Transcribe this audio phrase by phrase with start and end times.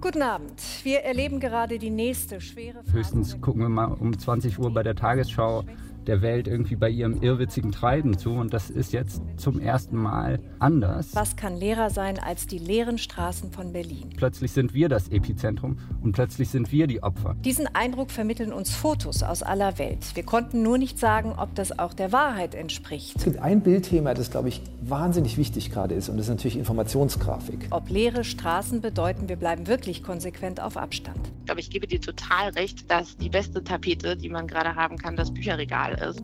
[0.00, 0.62] Guten Abend.
[0.84, 2.92] Wir erleben gerade die nächste schwere Phase.
[2.92, 5.64] Höchstens gucken wir mal um 20 Uhr bei der Tagesschau
[6.08, 8.32] der Welt irgendwie bei ihrem irrwitzigen Treiben zu.
[8.32, 11.14] Und das ist jetzt zum ersten Mal anders.
[11.14, 14.10] Was kann leerer sein als die leeren Straßen von Berlin?
[14.16, 17.36] Plötzlich sind wir das Epizentrum und plötzlich sind wir die Opfer.
[17.44, 20.14] Diesen Eindruck vermitteln uns Fotos aus aller Welt.
[20.14, 23.16] Wir konnten nur nicht sagen, ob das auch der Wahrheit entspricht.
[23.16, 26.08] Es gibt ein Bildthema, das, glaube ich, wahnsinnig wichtig gerade ist.
[26.08, 27.68] Und das ist natürlich Informationsgrafik.
[27.70, 31.18] Ob leere Straßen bedeuten, wir bleiben wirklich konsequent auf Abstand.
[31.40, 34.96] Ich glaube, ich gebe dir total recht, dass die beste Tapete, die man gerade haben
[34.96, 36.22] kann, das Bücherregal ist.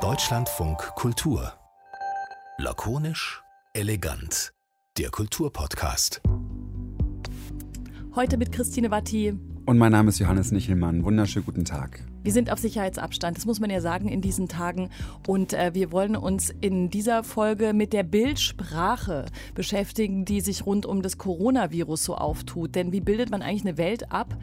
[0.00, 1.52] Deutschlandfunk Kultur.
[2.58, 3.42] Lakonisch,
[3.74, 4.52] elegant.
[4.98, 6.22] Der Kulturpodcast.
[8.14, 9.34] Heute mit Christine Watti.
[9.66, 11.04] Und mein Name ist Johannes Nichelmann.
[11.04, 12.02] Wunderschönen guten Tag.
[12.22, 14.90] Wir sind auf Sicherheitsabstand, das muss man ja sagen in diesen Tagen.
[15.28, 20.86] Und äh, wir wollen uns in dieser Folge mit der Bildsprache beschäftigen, die sich rund
[20.86, 22.74] um das Coronavirus so auftut.
[22.74, 24.36] Denn wie bildet man eigentlich eine Welt ab,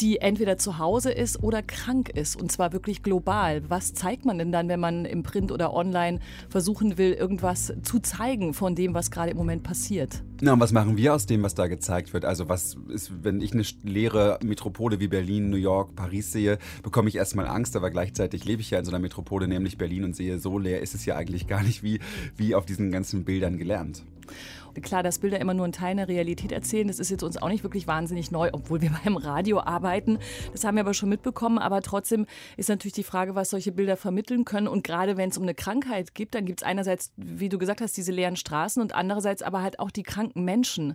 [0.00, 3.62] die entweder zu Hause ist oder krank ist und zwar wirklich global.
[3.68, 7.98] Was zeigt man denn dann, wenn man im Print oder online versuchen will, irgendwas zu
[7.98, 10.22] zeigen von dem, was gerade im Moment passiert?
[10.40, 12.24] Na, und was machen wir aus dem, was da gezeigt wird?
[12.24, 17.08] Also was ist, wenn ich eine leere Metropole wie Berlin, New York, Paris sehe, bekomme
[17.08, 20.14] ich erstmal Angst, aber gleichzeitig lebe ich ja in so einer Metropole, nämlich Berlin und
[20.14, 21.98] sehe, so leer ist es ja eigentlich gar nicht wie,
[22.36, 24.04] wie auf diesen ganzen Bildern gelernt.
[24.80, 27.48] Klar, dass Bilder immer nur einen Teil der Realität erzählen, das ist jetzt uns auch
[27.48, 30.18] nicht wirklich wahnsinnig neu, obwohl wir beim Radio arbeiten.
[30.52, 31.58] Das haben wir aber schon mitbekommen.
[31.58, 32.26] Aber trotzdem
[32.56, 34.68] ist natürlich die Frage, was solche Bilder vermitteln können.
[34.68, 37.80] Und gerade wenn es um eine Krankheit geht, dann gibt es einerseits, wie du gesagt
[37.80, 40.94] hast, diese leeren Straßen und andererseits aber halt auch die kranken Menschen.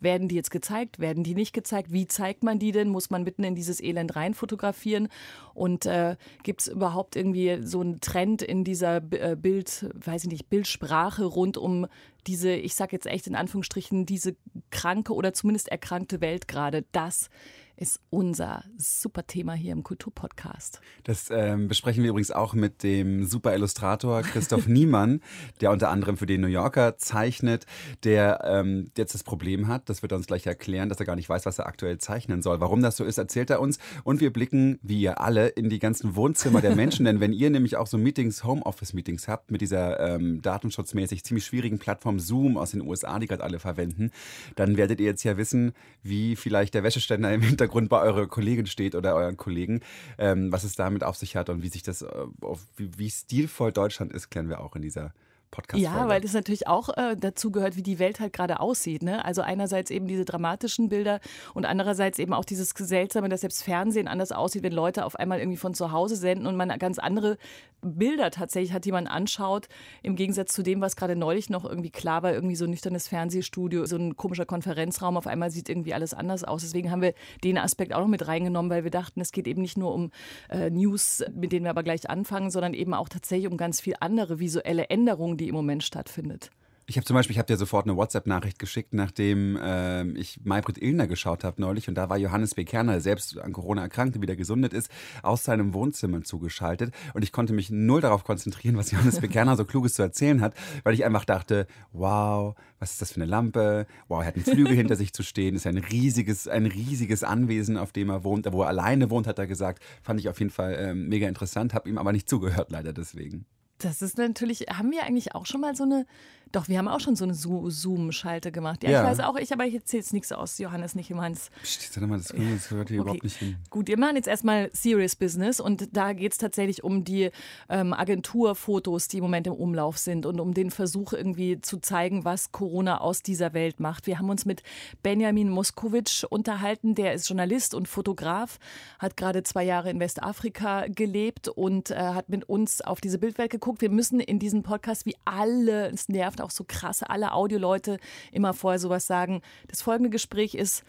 [0.00, 0.98] Werden die jetzt gezeigt?
[0.98, 1.90] Werden die nicht gezeigt?
[1.90, 2.88] Wie zeigt man die denn?
[2.88, 5.08] Muss man mitten in dieses Elend rein fotografieren?
[5.54, 10.30] Und äh, gibt es überhaupt irgendwie so einen Trend in dieser äh, Bild, weiß ich
[10.30, 11.86] nicht, Bildsprache rund um
[12.26, 14.36] diese, ich sage jetzt echt in Anführungsstrichen, diese
[14.70, 16.84] kranke oder zumindest erkrankte Welt gerade?
[16.92, 17.30] Das
[17.76, 20.80] ist unser super Thema hier im Kulturpodcast.
[21.02, 25.20] Das ähm, besprechen wir übrigens auch mit dem super Illustrator Christoph Niemann,
[25.60, 27.66] der unter anderem für den New Yorker zeichnet,
[28.04, 31.16] der ähm, jetzt das Problem hat, das wird er uns gleich erklären, dass er gar
[31.16, 32.60] nicht weiß, was er aktuell zeichnen soll.
[32.60, 33.78] Warum das so ist, erzählt er uns.
[34.04, 37.04] Und wir blicken, wie ihr alle, in die ganzen Wohnzimmer der Menschen.
[37.04, 41.78] Denn wenn ihr nämlich auch so Meetings, Homeoffice-Meetings habt, mit dieser ähm, datenschutzmäßig ziemlich schwierigen
[41.78, 44.10] Plattform Zoom aus den USA, die gerade alle verwenden,
[44.54, 48.26] dann werdet ihr jetzt ja wissen, wie vielleicht der Wäscheständer im Hintergrund Hintergrund bei eurer
[48.26, 49.80] Kollegin steht oder euren Kollegen.
[50.18, 52.08] Ähm, was es damit auf sich hat und wie sich das, äh,
[52.40, 55.12] auf, wie, wie stilvoll Deutschland ist, klären wir auch in dieser
[55.54, 55.80] Podcast.
[55.80, 59.02] Ja, weil das natürlich auch äh, dazu gehört, wie die Welt halt gerade aussieht.
[59.02, 59.24] Ne?
[59.24, 61.20] Also einerseits eben diese dramatischen Bilder
[61.54, 65.38] und andererseits eben auch dieses Seltsame, dass selbst Fernsehen anders aussieht, wenn Leute auf einmal
[65.38, 67.38] irgendwie von zu Hause senden und man ganz andere
[67.84, 69.68] Bilder tatsächlich hat, die man anschaut,
[70.02, 73.08] im Gegensatz zu dem, was gerade neulich noch irgendwie klar war, irgendwie so ein nüchternes
[73.08, 76.62] Fernsehstudio, so ein komischer Konferenzraum, auf einmal sieht irgendwie alles anders aus.
[76.62, 79.62] Deswegen haben wir den Aspekt auch noch mit reingenommen, weil wir dachten, es geht eben
[79.62, 80.10] nicht nur um
[80.48, 83.94] äh, News, mit denen wir aber gleich anfangen, sondern eben auch tatsächlich um ganz viel
[84.00, 86.50] andere visuelle Änderungen, die die im Moment stattfindet.
[86.86, 90.76] Ich habe zum Beispiel, ich habe dir sofort eine WhatsApp-Nachricht geschickt, nachdem äh, ich Maybrit
[90.76, 92.64] Illner geschaut habe neulich und da war Johannes B.
[92.64, 94.90] Kerner, selbst an Corona erkrankt und wieder gesundet ist,
[95.22, 99.28] aus seinem Wohnzimmer zugeschaltet und ich konnte mich null darauf konzentrieren, was Johannes B.
[99.28, 100.52] Kerner so Kluges zu erzählen hat,
[100.82, 103.86] weil ich einfach dachte, wow, was ist das für eine Lampe?
[104.08, 107.78] Wow, er hat einen Flügel hinter sich zu stehen, ist ein riesiges, ein riesiges Anwesen,
[107.78, 109.82] auf dem er wohnt, wo er alleine wohnt, hat er gesagt.
[110.02, 113.46] Fand ich auf jeden Fall äh, mega interessant, habe ihm aber nicht zugehört leider deswegen.
[113.84, 116.06] Das ist natürlich, haben wir eigentlich auch schon mal so eine
[116.52, 118.82] doch, wir haben auch schon so eine Zoom-Schalte gemacht.
[118.84, 121.50] Ja, ja, ich weiß auch, ich, aber ich erzähle jetzt nichts aus, Johannes nicht meins.
[121.62, 123.08] Psst, mal, das, das gehört hier okay.
[123.08, 123.56] überhaupt nicht hin.
[123.70, 127.30] Gut, wir machen jetzt erstmal Serious Business und da geht es tatsächlich um die
[127.68, 132.24] ähm, Agenturfotos, die im Moment im Umlauf sind und um den Versuch irgendwie zu zeigen,
[132.24, 134.06] was Corona aus dieser Welt macht.
[134.06, 134.62] Wir haben uns mit
[135.02, 138.58] Benjamin Moskowitsch unterhalten, der ist Journalist und Fotograf,
[138.98, 143.50] hat gerade zwei Jahre in Westafrika gelebt und äh, hat mit uns auf diese Bildwelt
[143.50, 143.80] geguckt.
[143.80, 147.98] Wir müssen in diesem Podcast, wie alle, es nervt auch so krasse, alle Audioleute
[148.32, 149.42] immer vorher sowas sagen.
[149.68, 150.84] Das folgende Gespräch ist,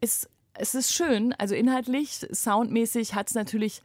[0.00, 0.28] ist
[0.58, 3.82] es ist schön, also inhaltlich, soundmäßig hat es natürlich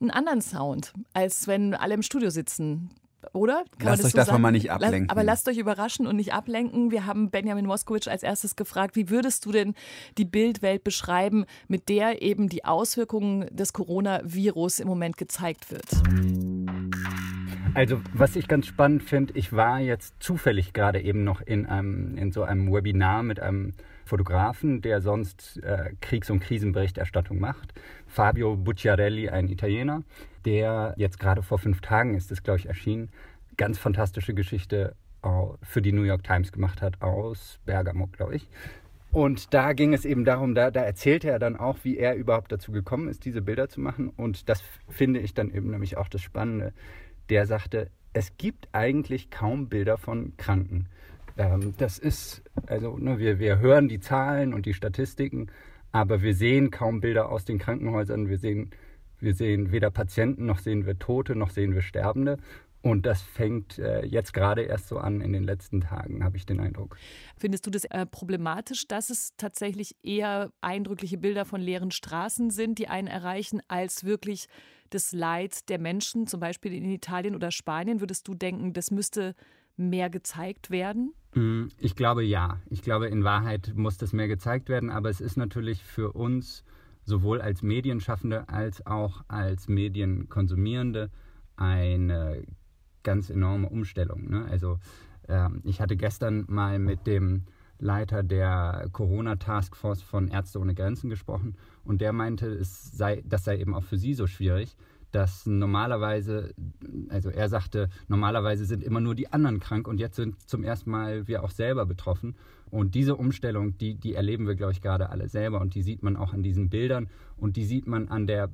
[0.00, 2.90] einen anderen Sound, als wenn alle im Studio sitzen.
[3.34, 3.64] Oder?
[3.78, 5.10] Kann lasst euch so davon mal nicht ablenken.
[5.10, 6.90] Aber lasst euch überraschen und nicht ablenken.
[6.90, 9.74] Wir haben Benjamin Moskowitsch als erstes gefragt, wie würdest du denn
[10.16, 15.86] die Bildwelt beschreiben, mit der eben die Auswirkungen des Coronavirus im Moment gezeigt wird?
[17.74, 22.16] Also, was ich ganz spannend finde, ich war jetzt zufällig gerade eben noch in, einem,
[22.16, 23.72] in so einem Webinar mit einem
[24.04, 27.74] Fotografen, der sonst äh, Kriegs- und Krisenberichterstattung macht.
[28.06, 30.02] Fabio Bucciarelli, ein Italiener,
[30.44, 33.10] der jetzt gerade vor fünf Tagen ist es, glaube ich, erschienen,
[33.56, 34.94] ganz fantastische Geschichte
[35.62, 38.46] für die New York Times gemacht hat aus Bergamo, glaube ich.
[39.10, 42.52] Und da ging es eben darum, da, da erzählte er dann auch, wie er überhaupt
[42.52, 44.10] dazu gekommen ist, diese Bilder zu machen.
[44.16, 46.72] Und das finde ich dann eben nämlich auch das Spannende.
[47.30, 50.88] Der sagte, es gibt eigentlich kaum Bilder von Kranken.
[51.36, 55.48] Ähm, das ist, also ne, wir, wir hören die Zahlen und die Statistiken,
[55.92, 58.28] aber wir sehen kaum Bilder aus den Krankenhäusern.
[58.28, 58.70] Wir sehen,
[59.20, 62.38] wir sehen weder Patienten, noch sehen wir Tote, noch sehen wir Sterbende.
[62.82, 66.44] Und das fängt äh, jetzt gerade erst so an in den letzten Tagen, habe ich
[66.44, 66.98] den Eindruck.
[67.38, 72.78] Findest du das äh, problematisch, dass es tatsächlich eher eindrückliche Bilder von leeren Straßen sind,
[72.78, 74.48] die einen erreichen, als wirklich
[74.94, 78.00] das Leid der Menschen, zum Beispiel in Italien oder Spanien?
[78.00, 79.34] Würdest du denken, das müsste
[79.76, 81.12] mehr gezeigt werden?
[81.34, 82.60] Mm, ich glaube ja.
[82.70, 86.64] Ich glaube, in Wahrheit muss das mehr gezeigt werden, aber es ist natürlich für uns
[87.04, 91.10] sowohl als Medienschaffende als auch als Medienkonsumierende
[91.56, 92.44] eine
[93.02, 94.30] ganz enorme Umstellung.
[94.30, 94.46] Ne?
[94.50, 94.78] Also
[95.28, 97.44] ähm, ich hatte gestern mal mit dem
[97.78, 101.56] Leiter der Corona-Taskforce von Ärzte ohne Grenzen gesprochen.
[101.84, 104.76] Und der meinte, es sei, das sei eben auch für sie so schwierig,
[105.10, 106.54] dass normalerweise,
[107.08, 110.90] also er sagte, normalerweise sind immer nur die anderen krank und jetzt sind zum ersten
[110.90, 112.34] Mal wir auch selber betroffen.
[112.70, 115.60] Und diese Umstellung, die, die erleben wir, glaube ich, gerade alle selber.
[115.60, 117.08] Und die sieht man auch an diesen Bildern.
[117.36, 118.50] Und die sieht man an der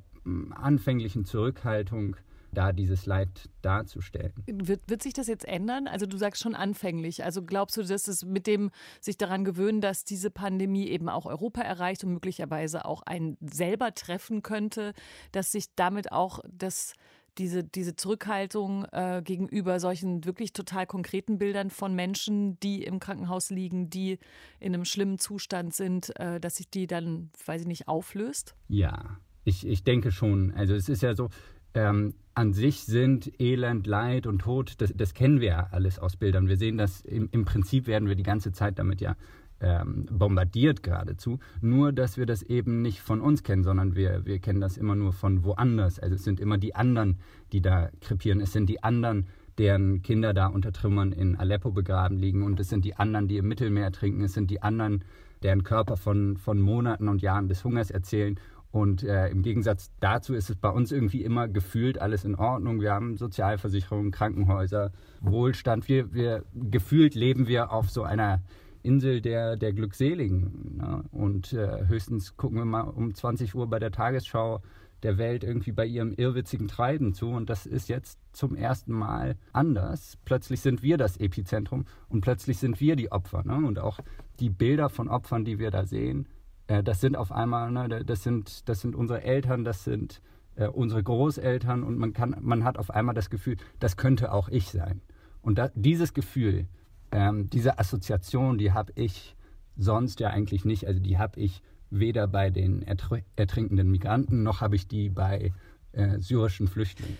[0.51, 2.15] anfänglichen Zurückhaltung
[2.53, 4.33] da dieses Leid darzustellen.
[4.47, 5.87] Wird, wird sich das jetzt ändern?
[5.87, 7.23] Also du sagst schon anfänglich.
[7.23, 11.25] Also glaubst du, dass es mit dem sich daran gewöhnen, dass diese Pandemie eben auch
[11.25, 14.93] Europa erreicht und möglicherweise auch einen selber treffen könnte,
[15.31, 16.93] dass sich damit auch das
[17.37, 23.49] diese, diese Zurückhaltung äh, gegenüber solchen wirklich total konkreten Bildern von Menschen, die im Krankenhaus
[23.49, 24.19] liegen, die
[24.59, 28.55] in einem schlimmen Zustand sind, äh, dass sich die dann, weiß ich nicht, auflöst?
[28.67, 30.51] Ja, ich, ich denke schon.
[30.51, 31.29] Also es ist ja so,
[31.73, 36.15] ähm, an sich sind Elend, Leid und Tod, das, das, kennen wir ja alles aus
[36.15, 36.47] Bildern.
[36.47, 39.15] Wir sehen das, im, im Prinzip werden wir die ganze Zeit damit ja
[39.61, 41.39] ähm, bombardiert geradezu.
[41.61, 44.95] Nur, dass wir das eben nicht von uns kennen, sondern wir, wir kennen das immer
[44.95, 45.99] nur von woanders.
[45.99, 47.17] Also es sind immer die anderen,
[47.51, 48.41] die da krepieren.
[48.41, 49.27] Es sind die anderen,
[49.57, 52.43] deren Kinder da unter Trümmern in Aleppo begraben liegen.
[52.43, 54.23] Und es sind die anderen, die im Mittelmeer trinken.
[54.23, 55.03] Es sind die anderen,
[55.43, 58.39] deren Körper von, von Monaten und Jahren des Hungers erzählen.
[58.71, 62.79] Und äh, im Gegensatz dazu ist es bei uns irgendwie immer gefühlt alles in Ordnung.
[62.79, 65.89] Wir haben Sozialversicherung, Krankenhäuser, Wohlstand.
[65.89, 68.41] Wir, wir gefühlt leben wir auf so einer
[68.81, 70.77] Insel der, der Glückseligen.
[70.77, 71.03] Ne?
[71.11, 74.61] Und äh, höchstens gucken wir mal um 20 Uhr bei der Tagesschau
[75.03, 77.29] der Welt irgendwie bei ihrem irrwitzigen Treiben zu.
[77.29, 80.17] Und das ist jetzt zum ersten Mal anders.
[80.25, 83.43] Plötzlich sind wir das Epizentrum und plötzlich sind wir die Opfer.
[83.43, 83.55] Ne?
[83.67, 83.99] Und auch
[84.39, 86.27] die Bilder von Opfern, die wir da sehen,
[86.71, 90.21] äh, das sind auf einmal, ne, das, sind, das sind unsere Eltern, das sind
[90.55, 94.47] äh, unsere Großeltern und man, kann, man hat auf einmal das Gefühl, das könnte auch
[94.47, 95.01] ich sein.
[95.41, 96.67] Und da, dieses Gefühl,
[97.11, 99.35] ähm, diese Assoziation, die habe ich
[99.75, 100.87] sonst ja eigentlich nicht.
[100.87, 105.51] Also die habe ich weder bei den ertr ertrinkenden Migranten noch habe ich die bei
[105.91, 107.17] äh, syrischen Flüchtlingen.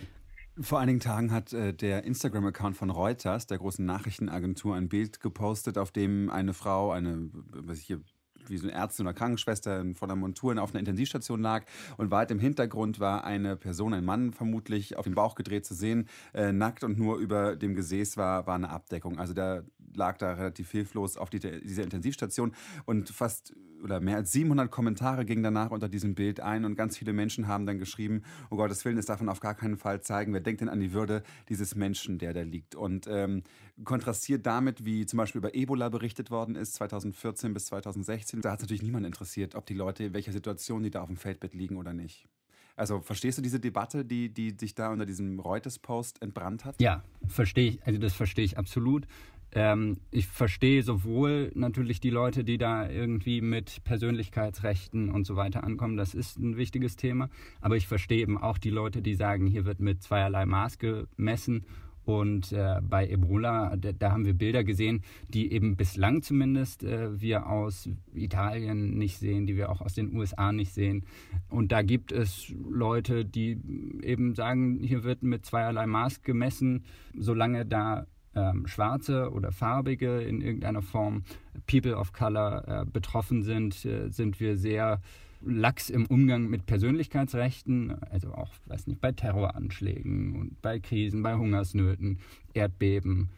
[0.60, 5.76] Vor einigen Tagen hat äh, der Instagram-Account von Reuters, der großen Nachrichtenagentur, ein Bild gepostet,
[5.76, 8.00] auf dem eine Frau, eine was ich hier
[8.50, 11.64] wie so eine Ärztin oder Krankenschwester in voller Montur auf einer Intensivstation lag
[11.96, 15.74] und weit im Hintergrund war eine Person, ein Mann vermutlich, auf den Bauch gedreht zu
[15.74, 19.18] sehen, äh, nackt und nur über dem Gesäß war, war eine Abdeckung.
[19.18, 22.52] Also der lag da relativ hilflos auf die, dieser Intensivstation
[22.84, 26.96] und fast oder mehr als 700 Kommentare gingen danach unter diesem Bild ein und ganz
[26.96, 30.00] viele Menschen haben dann geschrieben, oh Gottes Willen, das darf man auf gar keinen Fall
[30.00, 30.32] zeigen.
[30.32, 32.74] Wer denkt denn an die Würde dieses Menschen, der da liegt?
[32.74, 33.42] Und ähm,
[33.84, 38.60] kontrastiert damit, wie zum Beispiel über Ebola berichtet worden ist, 2014 bis 2016, da hat
[38.60, 41.54] es natürlich niemand interessiert, ob die Leute, in welcher Situation die da auf dem Feldbett
[41.54, 42.28] liegen oder nicht.
[42.74, 46.80] Also verstehst du diese Debatte, die, die sich da unter diesem Reuters-Post entbrannt hat?
[46.80, 47.86] Ja, verstehe ich.
[47.86, 49.06] Also das verstehe ich absolut.
[49.54, 55.64] Ähm, ich verstehe sowohl natürlich die Leute, die da irgendwie mit Persönlichkeitsrechten und so weiter
[55.64, 57.28] ankommen, das ist ein wichtiges Thema,
[57.60, 61.66] aber ich verstehe eben auch die Leute, die sagen, hier wird mit zweierlei Maß gemessen
[62.04, 67.20] und äh, bei Ebola, da, da, haben wir Bilder gesehen, die eben bislang zumindest äh,
[67.20, 71.04] wir aus Italien nicht sehen, die wir auch aus den USA nicht sehen.
[71.48, 73.58] Und da gibt es Leute, die
[74.02, 76.84] eben sagen, hier wird mit zweierlei Maß gemessen,
[77.16, 81.24] solange da ähm, Schwarze oder Farbige in irgendeiner Form,
[81.66, 85.00] People of Color äh, betroffen sind, äh, sind wir sehr
[85.44, 91.34] lax im Umgang mit Persönlichkeitsrechten, also auch, weiß nicht, bei Terroranschlägen und bei Krisen, bei
[91.34, 92.18] Hungersnöten,
[92.54, 93.30] Erdbeben.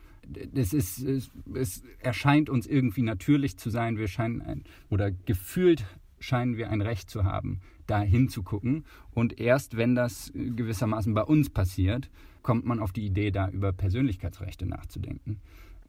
[0.52, 5.84] Das ist, es, es erscheint uns irgendwie natürlich zu sein, wir scheinen ein, oder gefühlt
[6.18, 8.84] scheinen wir ein Recht zu haben, da hinzugucken.
[9.12, 12.10] Und erst wenn das gewissermaßen bei uns passiert,
[12.44, 15.40] kommt man auf die Idee, da über Persönlichkeitsrechte nachzudenken.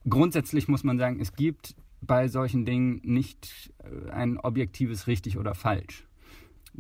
[0.10, 5.54] Grundsätzlich muss man sagen, es gibt bei solchen Dingen nicht äh, ein objektives richtig oder
[5.54, 6.08] falsch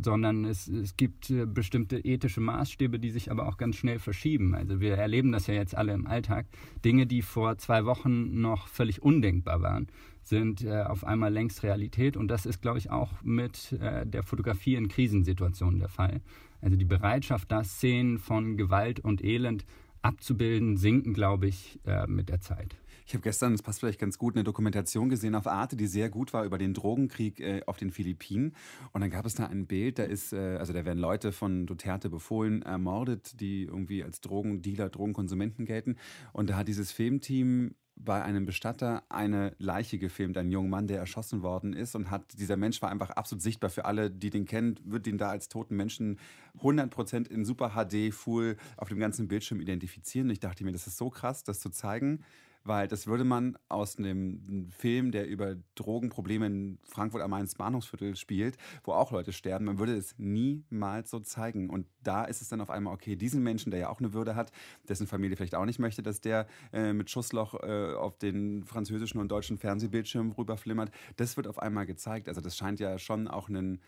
[0.02, 4.56] sondern es, es gibt äh, bestimmte ethische Maßstäbe, die sich aber auch ganz schnell verschieben.
[4.56, 6.48] Also wir erleben das ja jetzt alle im Alltag.
[6.84, 9.88] Dinge, die vor zwei Wochen noch völlig undenkbar waren,
[10.22, 12.18] sind äh, auf einmal längst Realität.
[12.18, 16.22] Und das ist, glaube ich, auch mit der Fotografie in Krisensituationen der Fall.
[16.62, 19.66] Also die Bereitschaft, da Szenen von Gewalt und Elend
[20.02, 22.78] abzubilden, sinken, glaube ich, äh, mit der Zeit.
[23.08, 26.10] Ich habe gestern, das passt vielleicht ganz gut, eine Dokumentation gesehen auf Arte, die sehr
[26.10, 28.56] gut war über den Drogenkrieg äh, auf den Philippinen.
[28.94, 31.68] Und dann gab es da ein Bild, da ist, äh, also da werden Leute von
[31.68, 35.98] Duterte befohlen ermordet, die irgendwie als Drogendealer, Drogenkonsumenten gelten.
[36.34, 41.00] Und da hat dieses Filmteam bei einem Bestatter eine Leiche gefilmt, ein junger Mann, der
[41.00, 44.46] erschossen worden ist und hat, dieser Mensch war einfach absolut sichtbar für alle, die den
[44.46, 46.20] kennen, wird ihn da als toten Menschen
[46.62, 50.30] 100% in Super HD Full auf dem ganzen Bildschirm identifizieren.
[50.30, 52.24] Ich dachte mir, das ist so krass, das zu zeigen,
[52.66, 58.16] weil das würde man aus einem Film, der über Drogenprobleme in Frankfurt am Main Bahnhofsviertel
[58.16, 61.70] spielt, wo auch Leute sterben, man würde es niemals so zeigen.
[61.70, 64.36] Und da ist es dann auf einmal, okay, diesen Menschen, der ja auch eine Würde
[64.36, 64.52] hat,
[64.90, 69.20] dessen Familie vielleicht auch nicht möchte, dass der äh, mit Schussloch äh, auf den französischen
[69.20, 72.28] und deutschen Fernsehbildschirm rüberflimmert, das wird auf einmal gezeigt.
[72.28, 73.80] Also das scheint ja schon auch einen,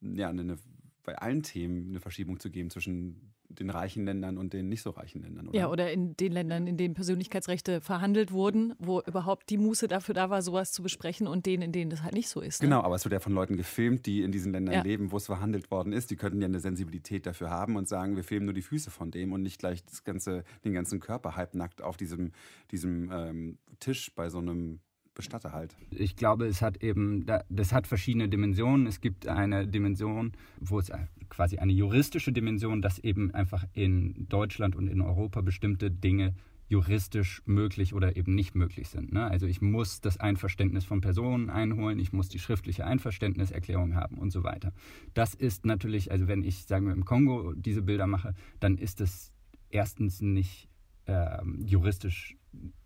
[0.00, 0.58] ja, eine,
[1.04, 4.90] bei allen Themen eine Verschiebung zu geben zwischen den reichen Ländern und den nicht so
[4.90, 5.48] reichen Ländern.
[5.48, 5.58] Oder?
[5.58, 10.14] Ja, oder in den Ländern, in denen Persönlichkeitsrechte verhandelt wurden, wo überhaupt die Muße dafür
[10.14, 12.62] da war, sowas zu besprechen und denen, in denen das halt nicht so ist.
[12.62, 12.68] Ne?
[12.68, 14.82] Genau, aber es wird ja von Leuten gefilmt, die in diesen Ländern ja.
[14.82, 16.10] leben, wo es verhandelt worden ist.
[16.10, 19.10] Die könnten ja eine Sensibilität dafür haben und sagen, wir filmen nur die Füße von
[19.10, 22.32] dem und nicht gleich das ganze, den ganzen Körper halbnackt auf diesem,
[22.70, 24.80] diesem ähm, Tisch bei so einem
[25.14, 25.76] Bestatter halt.
[25.90, 28.86] Ich glaube, es hat eben, das hat verschiedene Dimensionen.
[28.86, 30.90] Es gibt eine Dimension, wo es
[31.28, 36.34] quasi eine juristische Dimension, dass eben einfach in Deutschland und in Europa bestimmte Dinge
[36.68, 39.12] juristisch möglich oder eben nicht möglich sind.
[39.12, 39.24] Ne?
[39.24, 44.30] Also ich muss das Einverständnis von Personen einholen, ich muss die schriftliche Einverständniserklärung haben und
[44.30, 44.72] so weiter.
[45.12, 49.00] Das ist natürlich, also wenn ich, sagen wir, im Kongo diese Bilder mache, dann ist
[49.00, 49.30] es
[49.70, 50.68] erstens nicht
[51.06, 52.36] äh, juristisch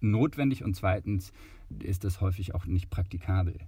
[0.01, 1.33] notwendig und zweitens
[1.83, 3.59] ist das häufig auch nicht praktikabel.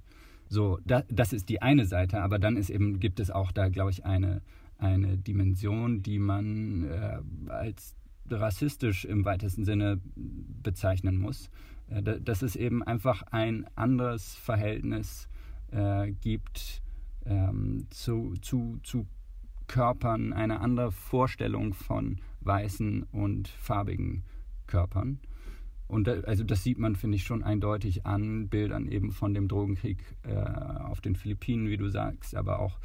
[0.49, 3.69] So, da, das ist die eine Seite, aber dann ist eben, gibt es auch da,
[3.69, 4.43] glaube ich, eine,
[4.81, 7.19] eine Dimension, die man äh,
[7.49, 7.95] als
[8.29, 11.51] rassistisch im weitesten Sinne bezeichnen muss.
[11.91, 15.29] Äh, dass es eben einfach ein anderes Verhältnis
[15.71, 16.83] äh, gibt
[17.27, 19.07] ähm, zu, zu, zu
[19.67, 24.25] Körpern, eine andere Vorstellung von weißen und farbigen
[24.67, 25.21] Körpern.
[25.87, 29.49] Und da, also das sieht man, finde ich, schon eindeutig an Bildern eben von dem
[29.49, 32.79] Drogenkrieg äh, auf den Philippinen, wie du sagst, aber auch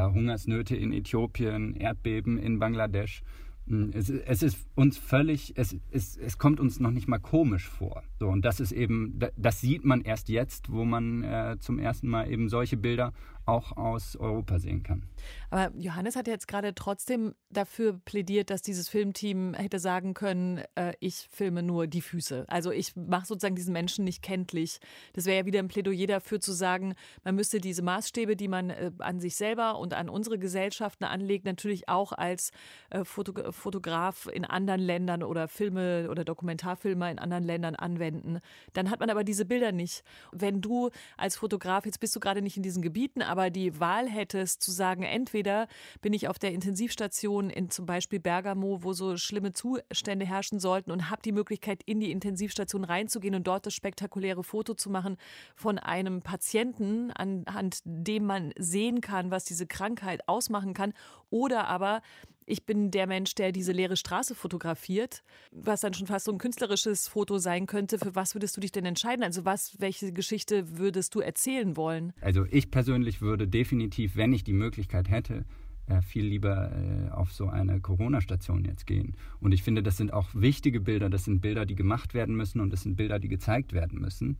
[0.00, 3.22] Hungersnöte in Äthiopien, Erdbeben in Bangladesch.
[3.66, 7.68] Hm, es, es, ist uns völlig, es, es, es kommt uns noch nicht mal komisch
[7.68, 8.02] vor.
[8.18, 12.08] So, und das ist eben, das sieht man erst jetzt, wo man äh, zum ersten
[12.08, 13.12] Mal eben solche Bilder
[13.46, 15.06] auch aus Europa sehen kann.
[15.50, 20.94] Aber Johannes hat jetzt gerade trotzdem dafür plädiert, dass dieses Filmteam hätte sagen können, äh,
[21.00, 22.46] ich filme nur die Füße.
[22.48, 24.80] Also ich mache sozusagen diesen Menschen nicht kenntlich.
[25.12, 26.94] Das wäre ja wieder ein Plädoyer dafür zu sagen,
[27.24, 31.44] man müsste diese Maßstäbe, die man äh, an sich selber und an unsere Gesellschaften anlegt,
[31.44, 32.50] natürlich auch als
[32.90, 38.38] äh, Foto Fotograf in anderen Ländern oder Filme oder Dokumentarfilmer in anderen Ländern anwenden.
[38.72, 40.04] Dann hat man aber diese Bilder nicht.
[40.32, 44.10] Wenn du als Fotograf, jetzt bist du gerade nicht in diesen Gebieten, aber die Wahl
[44.10, 45.66] hättest zu sagen, entweder
[46.02, 50.90] bin ich auf der Intensivstation in zum Beispiel Bergamo, wo so schlimme Zustände herrschen sollten
[50.90, 55.16] und habe die Möglichkeit, in die Intensivstation reinzugehen und dort das spektakuläre Foto zu machen
[55.56, 60.92] von einem Patienten, anhand dem man sehen kann, was diese Krankheit ausmachen kann.
[61.30, 62.02] Oder aber
[62.46, 66.38] ich bin der Mensch, der diese leere Straße fotografiert, was dann schon fast so ein
[66.38, 67.98] künstlerisches Foto sein könnte.
[67.98, 69.24] Für was würdest du dich denn entscheiden?
[69.24, 72.12] Also was, welche Geschichte würdest du erzählen wollen?
[72.20, 75.44] Also ich persönlich würde definitiv, wenn ich die Möglichkeit hätte,
[75.86, 79.16] äh, viel lieber äh, auf so eine Corona-Station jetzt gehen.
[79.40, 81.10] Und ich finde, das sind auch wichtige Bilder.
[81.10, 84.38] Das sind Bilder, die gemacht werden müssen und das sind Bilder, die gezeigt werden müssen.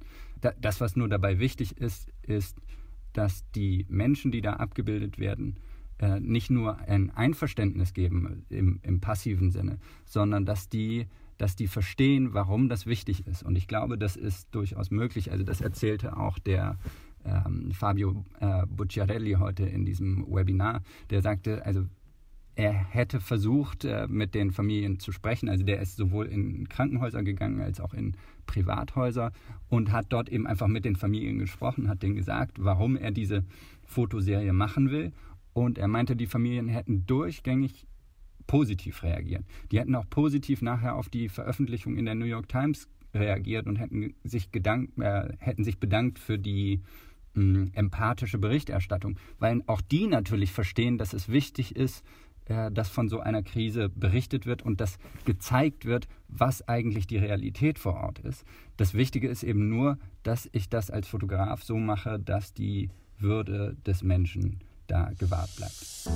[0.61, 2.59] das, was nur dabei wichtig ist, ist,
[3.13, 5.57] dass die Menschen, die da abgebildet werden,
[6.03, 11.07] äh, nicht nur ein Einverständnis geben im, im passiven Sinne, sondern dass die
[11.39, 13.43] dass die verstehen, warum das wichtig ist.
[13.43, 15.33] Und ich glaube, das ist durchaus möglich.
[15.33, 16.77] Also das erzählte auch der
[17.25, 20.83] ähm, Fabio äh, Bucciarelli heute in diesem Webinar.
[21.11, 21.85] Der sagte, also
[22.55, 25.49] er hätte versucht, äh, mit den Familien zu sprechen.
[25.49, 28.17] Also der ist sowohl in Krankenhäuser gegangen als auch in
[28.47, 29.33] Privathäuser
[29.69, 33.43] und hat dort eben einfach mit den Familien gesprochen, hat denen gesagt, warum er diese
[33.85, 35.13] Fotoserie machen will
[35.53, 37.87] und er meinte, die Familien hätten durchgängig
[38.47, 39.45] positiv reagiert.
[39.71, 43.77] Die hätten auch positiv nachher auf die Veröffentlichung in der New York Times reagiert und
[43.77, 46.81] hätten sich, gedankt, äh, hätten sich bedankt für die
[47.35, 52.05] mh, empathische Berichterstattung, weil auch die natürlich verstehen, dass es wichtig ist,
[52.47, 57.19] äh, dass von so einer Krise berichtet wird und dass gezeigt wird, was eigentlich die
[57.19, 58.45] Realität vor Ort ist.
[58.77, 63.77] Das Wichtige ist eben nur, dass ich das als Fotograf so mache, dass die Würde
[63.87, 66.09] des Menschen da gewahrt bleibt.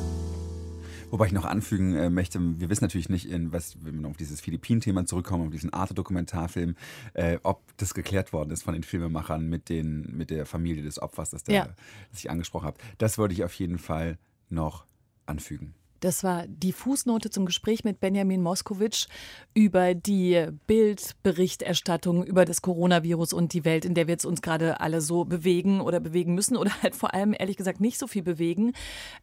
[1.10, 4.16] Wobei ich noch anfügen äh, möchte, wir wissen natürlich nicht, in was, wenn wir auf
[4.16, 6.74] dieses Philippinen-Thema zurückkommen, auf diesen Arte-Dokumentarfilm,
[7.14, 11.00] äh, ob das geklärt worden ist von den Filmemachern mit, den, mit der Familie des
[11.00, 11.68] Opfers, das, der, ja.
[12.10, 12.78] das ich angesprochen habe.
[12.98, 14.18] Das würde ich auf jeden Fall
[14.48, 14.84] noch
[15.26, 15.74] anfügen.
[16.06, 19.08] Das war die Fußnote zum Gespräch mit Benjamin Moskowitsch
[19.54, 25.00] über die Bildberichterstattung über das Coronavirus und die Welt, in der wir uns gerade alle
[25.00, 28.72] so bewegen oder bewegen müssen oder halt vor allem ehrlich gesagt nicht so viel bewegen.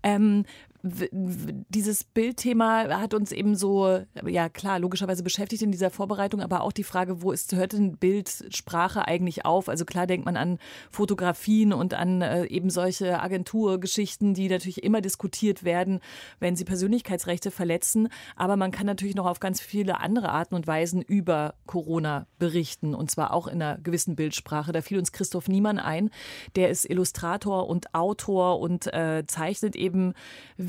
[0.03, 0.43] Ähm,
[0.85, 6.73] dieses Bildthema hat uns eben so, ja klar, logischerweise beschäftigt in dieser Vorbereitung, aber auch
[6.73, 9.69] die Frage, wo ist, hört denn Bildsprache eigentlich auf?
[9.69, 10.59] Also klar denkt man an
[10.91, 16.01] Fotografien und an äh, eben solche Agenturgeschichten, die natürlich immer diskutiert werden,
[16.41, 18.09] wenn sie Persönlichkeitsrechte verletzen.
[18.35, 22.93] Aber man kann natürlich noch auf ganz viele andere Arten und Weisen über Corona berichten
[22.93, 24.73] und zwar auch in einer gewissen Bildsprache.
[24.73, 26.09] Da fiel uns Christoph Niemann ein,
[26.57, 30.13] der ist Illustrator und Autor und äh, zeichnet eben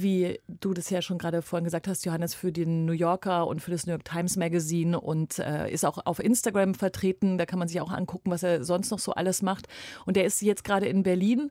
[0.04, 3.70] du das ja schon gerade vorhin gesagt hast, Johannes, für den New Yorker und für
[3.70, 7.38] das New York Times Magazine und äh, ist auch auf Instagram vertreten.
[7.38, 9.68] Da kann man sich auch angucken, was er sonst noch so alles macht.
[10.06, 11.50] Und er ist jetzt gerade in Berlin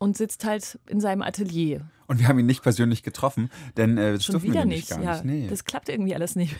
[0.00, 1.82] und sitzt halt in seinem Atelier.
[2.08, 4.90] Und wir haben ihn nicht persönlich getroffen, denn äh, das Schon wieder nicht.
[4.90, 5.24] Gar ja, nicht.
[5.24, 5.46] Nee.
[5.48, 6.56] Das klappt irgendwie alles nicht.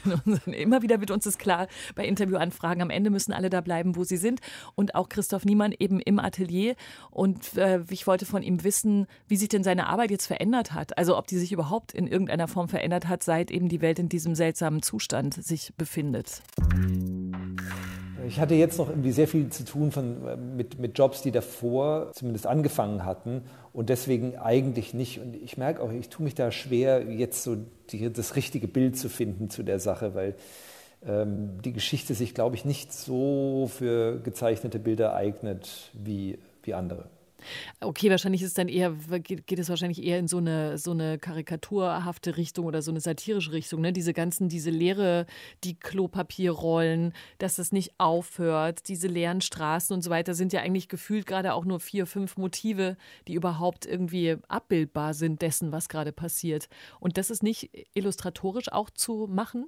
[0.47, 1.66] Immer wieder wird uns das klar
[1.97, 2.80] bei Interviewanfragen.
[2.80, 4.40] Am Ende müssen alle da bleiben, wo sie sind.
[4.76, 6.76] Und auch Christoph Niemann eben im Atelier.
[7.11, 10.97] Und äh, ich wollte von ihm wissen, wie sich denn seine Arbeit jetzt verändert hat.
[10.97, 14.09] Also ob die sich überhaupt in irgendeiner Form verändert hat, seit eben die Welt in
[14.09, 16.42] diesem seltsamen Zustand sich befindet.
[18.30, 21.32] Ich hatte jetzt noch irgendwie sehr viel zu tun von, äh, mit, mit Jobs, die
[21.32, 25.18] davor zumindest angefangen hatten und deswegen eigentlich nicht.
[25.18, 27.57] Und ich merke auch, ich tue mich da schwer, jetzt so
[27.90, 30.37] die, das richtige Bild zu finden zu der Sache, weil
[31.05, 37.07] ähm, die Geschichte sich, glaube ich, nicht so für gezeichnete Bilder eignet wie, wie andere.
[37.81, 41.18] Okay, wahrscheinlich ist dann eher, geht, geht, es wahrscheinlich eher in so eine, so eine
[41.18, 43.81] karikaturhafte Richtung oder so eine satirische Richtung.
[43.81, 43.92] Ne?
[43.92, 45.26] Diese ganzen, diese leere,
[45.64, 50.88] die Klopapierrollen, dass es nicht aufhört, diese leeren Straßen und so weiter sind ja eigentlich
[50.88, 52.96] gefühlt gerade auch nur vier, fünf Motive,
[53.29, 56.68] die überhaupt irgendwie abbildbar sind dessen, was gerade passiert.
[56.98, 59.66] Und das ist nicht illustratorisch auch zu machen?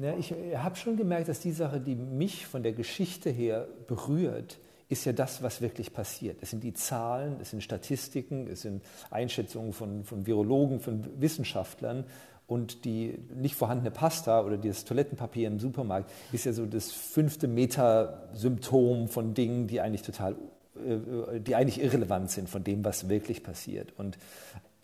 [0.00, 4.58] Ja, ich habe schon gemerkt, dass die Sache, die mich von der Geschichte her berührt,
[4.88, 6.38] ist ja das, was wirklich passiert.
[6.40, 12.04] Es sind die Zahlen, es sind Statistiken, es sind Einschätzungen von, von Virologen, von Wissenschaftlern.
[12.46, 17.48] Und die nicht vorhandene Pasta oder das Toilettenpapier im Supermarkt ist ja so das fünfte
[17.48, 20.36] Meta-Symptom von Dingen, die eigentlich total,
[20.76, 23.92] äh, die eigentlich irrelevant sind von dem, was wirklich passiert.
[23.96, 24.16] Und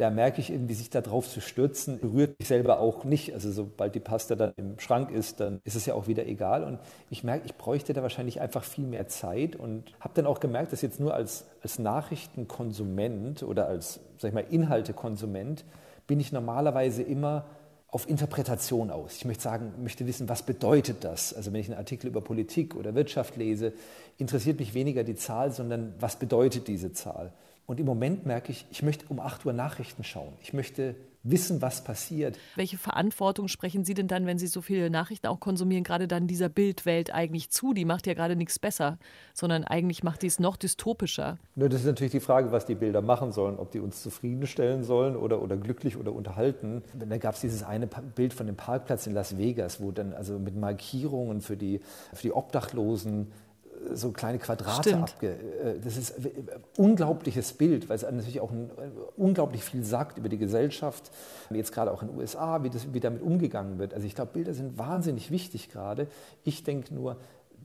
[0.02, 3.34] da merke ich irgendwie, sich darauf zu stürzen, berührt mich selber auch nicht.
[3.34, 6.64] Also sobald die Pasta dann im Schrank ist, dann ist es ja auch wieder egal.
[6.64, 10.40] Und ich merke, ich bräuchte da wahrscheinlich einfach viel mehr Zeit und habe dann auch
[10.40, 15.64] gemerkt, dass jetzt nur als, als Nachrichtenkonsument oder als, sag ich mal, Inhaltekonsument
[16.08, 17.44] bin ich normalerweise immer
[17.86, 19.14] auf Interpretation aus.
[19.18, 21.32] Ich möchte sagen, möchte wissen, was bedeutet das?
[21.32, 23.72] Also wenn ich einen Artikel über Politik oder Wirtschaft lese,
[24.18, 27.32] interessiert mich weniger die Zahl, sondern was bedeutet diese Zahl?
[27.66, 30.32] Und im Moment merke ich, ich möchte um 8 Uhr Nachrichten schauen.
[30.40, 32.38] Ich möchte wissen, was passiert.
[32.56, 36.26] Welche Verantwortung sprechen Sie denn dann, wenn Sie so viele Nachrichten auch konsumieren, gerade dann
[36.26, 37.72] dieser Bildwelt eigentlich zu?
[37.72, 38.98] Die macht ja gerade nichts besser,
[39.32, 41.38] sondern eigentlich macht die es noch dystopischer.
[41.54, 44.82] Nur das ist natürlich die Frage, was die Bilder machen sollen, ob die uns zufriedenstellen
[44.82, 46.82] sollen oder, oder glücklich oder unterhalten.
[46.94, 50.38] Da gab es dieses eine Bild von dem Parkplatz in Las Vegas, wo dann also
[50.38, 51.80] mit Markierungen für die,
[52.12, 53.28] für die Obdachlosen
[53.92, 55.14] so kleine Quadrate Stimmt.
[55.14, 55.28] abge.
[55.28, 60.18] Äh, das ist ein unglaubliches Bild, weil es natürlich auch ein, äh, unglaublich viel sagt
[60.18, 61.10] über die Gesellschaft,
[61.50, 63.94] jetzt gerade auch in den USA, wie, das, wie damit umgegangen wird.
[63.94, 66.06] Also ich glaube, Bilder sind wahnsinnig wichtig gerade.
[66.44, 67.16] Ich denke nur,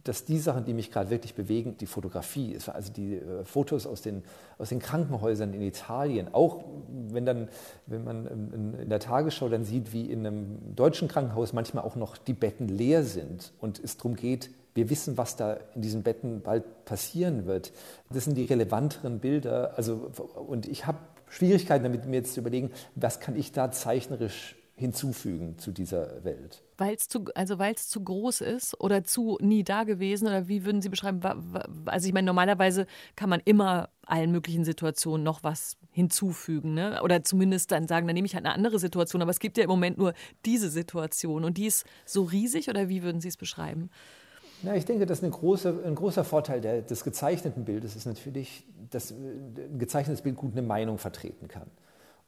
[0.04, 4.02] dass die Sachen, die mich gerade wirklich bewegen, die Fotografie, also die äh, Fotos aus
[4.02, 4.24] den,
[4.58, 6.64] aus den Krankenhäusern in Italien, auch
[7.10, 7.50] wenn, dann,
[7.88, 11.96] wenn man in, in der Tagesschau dann sieht, wie in einem deutschen Krankenhaus manchmal auch
[11.96, 16.04] noch die Betten leer sind und es darum geht, wir wissen, was da in diesen
[16.04, 17.74] Betten bald passieren wird.
[18.10, 19.74] Das sind die relevanteren Bilder.
[19.76, 20.12] Also,
[20.48, 25.58] und ich habe Schwierigkeiten damit, mir jetzt zu überlegen, was kann ich da zeichnerisch hinzufügen
[25.58, 26.62] zu dieser Welt.
[26.78, 30.84] Weil es zu, also zu groß ist oder zu nie da gewesen oder wie würden
[30.84, 31.20] Sie beschreiben?
[31.86, 32.86] Also ich meine, normalerweise
[33.16, 37.02] kann man immer allen möglichen Situationen noch was hinzufügen, ne?
[37.02, 39.24] Oder zumindest dann sagen, dann nehme ich halt eine andere Situation.
[39.24, 40.14] Aber es gibt ja im Moment nur
[40.46, 43.90] diese Situation und die ist so riesig oder wie würden Sie es beschreiben?
[44.64, 49.12] Na, ich denke, dass große, ein großer Vorteil der, des gezeichneten Bildes ist natürlich, dass
[49.12, 51.70] ein gezeichnetes Bild gut eine Meinung vertreten kann.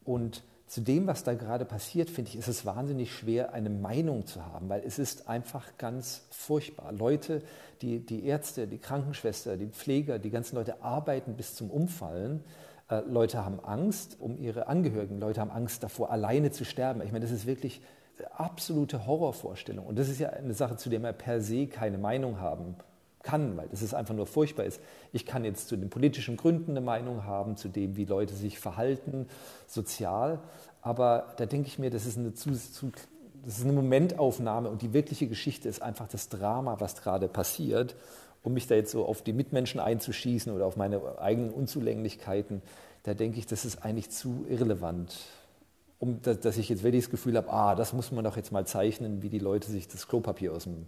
[0.03, 4.27] Und zu dem, was da gerade passiert, finde ich, ist es wahnsinnig schwer, eine Meinung
[4.27, 6.91] zu haben, weil es ist einfach ganz furchtbar.
[6.91, 7.41] Leute,
[7.81, 12.43] die, die Ärzte, die Krankenschwester, die Pfleger, die ganzen Leute arbeiten bis zum Umfallen.
[12.87, 17.01] Äh, Leute haben Angst um ihre Angehörigen, Leute haben Angst davor, alleine zu sterben.
[17.01, 17.81] Ich meine, das ist wirklich
[18.35, 19.85] absolute Horrorvorstellung.
[19.85, 22.75] Und das ist ja eine Sache, zu der man per se keine Meinung haben
[23.23, 24.79] kann, weil das ist einfach nur furchtbar ist.
[25.11, 28.59] Ich kann jetzt zu den politischen Gründen eine Meinung haben, zu dem, wie Leute sich
[28.59, 29.27] verhalten,
[29.67, 30.39] sozial.
[30.81, 32.91] Aber da denke ich mir, das ist eine, zu, zu,
[33.43, 37.95] das ist eine Momentaufnahme und die wirkliche Geschichte ist einfach das Drama, was gerade passiert.
[38.41, 42.61] Um mich da jetzt so auf die Mitmenschen einzuschießen oder auf meine eigenen Unzulänglichkeiten,
[43.03, 45.17] da denke ich, das ist eigentlich zu irrelevant
[45.99, 48.65] um, dass ich jetzt wirklich das Gefühl habe, ah, das muss man doch jetzt mal
[48.65, 50.85] zeichnen, wie die Leute sich das Klopapier aus dem,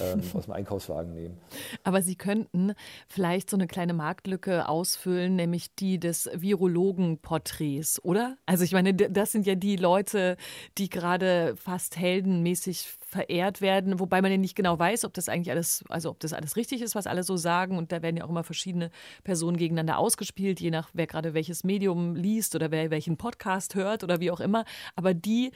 [0.00, 1.36] ähm, aus dem Einkaufswagen nehmen.
[1.82, 2.72] Aber Sie könnten
[3.06, 8.38] vielleicht so eine kleine Marktlücke ausfüllen, nämlich die des Virologenporträts, oder?
[8.46, 10.38] Also ich meine, das sind ja die Leute,
[10.78, 15.52] die gerade fast heldenmäßig verehrt werden, wobei man ja nicht genau weiß, ob das eigentlich
[15.52, 17.78] alles, also ob das alles richtig ist, was alle so sagen.
[17.78, 18.90] Und da werden ja auch immer verschiedene
[19.22, 24.02] Personen gegeneinander ausgespielt, je nach wer gerade welches Medium liest oder wer welchen Podcast hört
[24.02, 24.64] oder wie auch immer.
[24.96, 25.52] Aber die,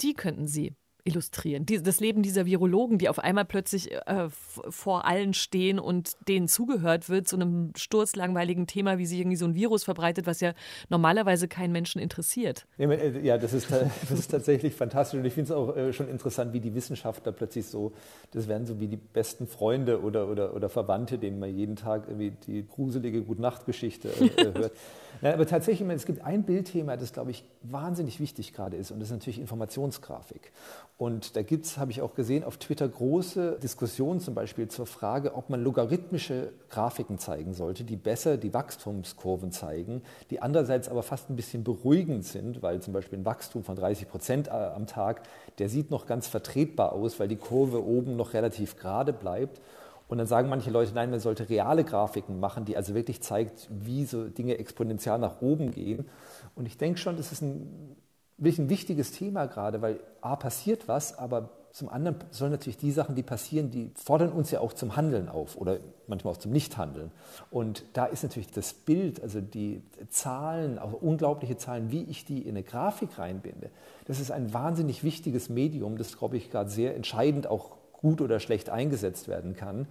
[0.00, 1.66] die könnten sie illustrieren.
[1.66, 6.48] Die, das Leben dieser Virologen, die auf einmal plötzlich äh, vor allen stehen und denen
[6.48, 10.54] zugehört wird, zu einem sturzlangweiligen Thema, wie sich irgendwie so ein Virus verbreitet, was ja
[10.88, 12.66] normalerweise keinen Menschen interessiert.
[12.78, 13.70] Äh, ja, das ist,
[14.08, 17.32] das ist tatsächlich fantastisch und ich finde es auch äh, schon interessant, wie die Wissenschaftler
[17.32, 17.92] plötzlich so,
[18.32, 22.08] das werden so wie die besten Freunde oder, oder, oder Verwandte, denen man jeden Tag
[22.08, 24.72] irgendwie die gruselige Gutnachtgeschichte äh, hört.
[25.22, 29.00] Ja, aber tatsächlich, es gibt ein Bildthema, das, glaube ich, wahnsinnig wichtig gerade ist, und
[29.00, 30.52] das ist natürlich Informationsgrafik.
[30.96, 34.86] Und da gibt es, habe ich auch gesehen, auf Twitter große Diskussionen zum Beispiel zur
[34.86, 41.02] Frage, ob man logarithmische Grafiken zeigen sollte, die besser die Wachstumskurven zeigen, die andererseits aber
[41.02, 44.86] fast ein bisschen beruhigend sind, weil zum Beispiel ein Wachstum von 30 Prozent äh, am
[44.86, 45.22] Tag,
[45.58, 49.60] der sieht noch ganz vertretbar aus, weil die Kurve oben noch relativ gerade bleibt.
[50.06, 53.68] Und dann sagen manche Leute, nein, man sollte reale Grafiken machen, die also wirklich zeigt,
[53.70, 56.06] wie so Dinge exponentiell nach oben gehen.
[56.54, 57.96] Und ich denke schon, das ist ein
[58.36, 62.92] wirklich ein wichtiges Thema gerade, weil A passiert was, aber zum anderen sollen natürlich die
[62.92, 66.52] Sachen, die passieren, die fordern uns ja auch zum Handeln auf oder manchmal auch zum
[66.52, 67.10] Nichthandeln.
[67.50, 72.42] Und da ist natürlich das Bild, also die Zahlen, auch unglaubliche Zahlen, wie ich die
[72.42, 73.70] in eine Grafik reinbinde,
[74.04, 77.72] das ist ein wahnsinnig wichtiges Medium, das, glaube ich, gerade sehr entscheidend auch
[78.04, 79.88] gut oder schlecht eingesetzt werden kann.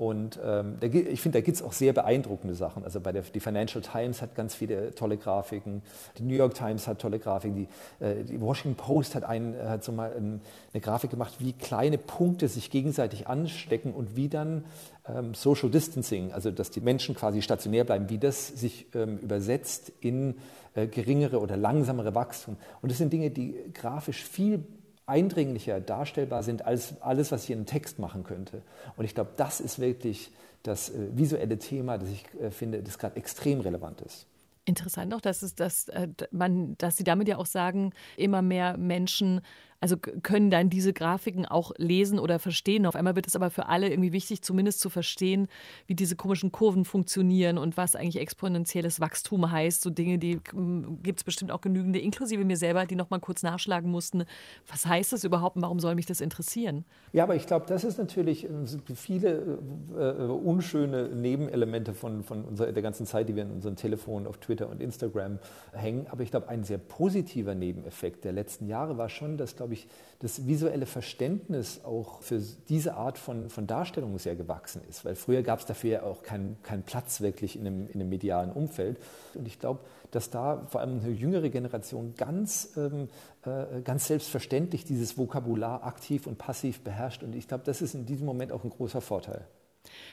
[0.00, 2.84] Und ähm, da, ich finde, da gibt es auch sehr beeindruckende Sachen.
[2.84, 5.82] Also bei der die Financial Times hat ganz viele tolle Grafiken,
[6.16, 9.84] die New York Times hat tolle Grafiken, die, äh, die Washington Post hat, ein, hat
[9.84, 10.40] so mal ein,
[10.72, 14.64] eine Grafik gemacht, wie kleine Punkte sich gegenseitig anstecken und wie dann
[15.06, 19.92] ähm, Social Distancing, also dass die Menschen quasi stationär bleiben, wie das sich ähm, übersetzt
[20.00, 20.36] in
[20.72, 22.56] äh, geringere oder langsamere Wachstum.
[22.80, 24.64] Und das sind Dinge, die grafisch viel
[25.10, 28.62] eindringlicher darstellbar sind als alles, was ich in einem Text machen könnte.
[28.96, 30.30] Und ich glaube, das ist wirklich
[30.62, 34.26] das äh, visuelle Thema, das ich äh, finde, das gerade extrem relevant ist.
[34.66, 38.76] Interessant auch, dass, es, dass, äh, man, dass Sie damit ja auch sagen, immer mehr
[38.76, 39.40] Menschen
[39.80, 42.84] also können dann diese Grafiken auch lesen oder verstehen.
[42.84, 45.48] Auf einmal wird es aber für alle irgendwie wichtig, zumindest zu verstehen,
[45.86, 49.80] wie diese komischen Kurven funktionieren und was eigentlich exponentielles Wachstum heißt.
[49.80, 53.20] So Dinge, die hm, gibt es bestimmt auch genügende, inklusive mir selber, die noch mal
[53.20, 54.24] kurz nachschlagen mussten.
[54.68, 56.84] Was heißt das überhaupt und warum soll mich das interessieren?
[57.12, 58.50] Ja, aber ich glaube, das ist natürlich äh,
[58.94, 59.58] viele
[59.96, 64.26] äh, äh, unschöne Nebenelemente von, von unserer, der ganzen Zeit, die wir in unseren Telefonen
[64.26, 65.38] auf Twitter und Instagram
[65.72, 66.06] hängen.
[66.10, 69.74] Aber ich glaube, ein sehr positiver Nebeneffekt der letzten Jahre war schon, dass, glaube glaube
[69.74, 69.86] ich,
[70.18, 75.04] das visuelle Verständnis auch für diese Art von, von Darstellung sehr gewachsen ist.
[75.04, 78.08] Weil früher gab es dafür ja auch keinen kein Platz wirklich in einem, in einem
[78.08, 78.98] medialen Umfeld.
[79.34, 79.80] Und ich glaube,
[80.10, 83.08] dass da vor allem eine jüngere Generation ganz, ähm,
[83.44, 87.22] äh, ganz selbstverständlich dieses Vokabular aktiv und passiv beherrscht.
[87.22, 89.46] Und ich glaube, das ist in diesem Moment auch ein großer Vorteil.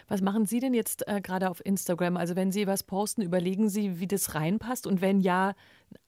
[0.08, 2.16] Was machen Sie denn jetzt äh, gerade auf Instagram?
[2.18, 5.54] Also wenn Sie was posten, überlegen Sie, wie das reinpasst und wenn ja,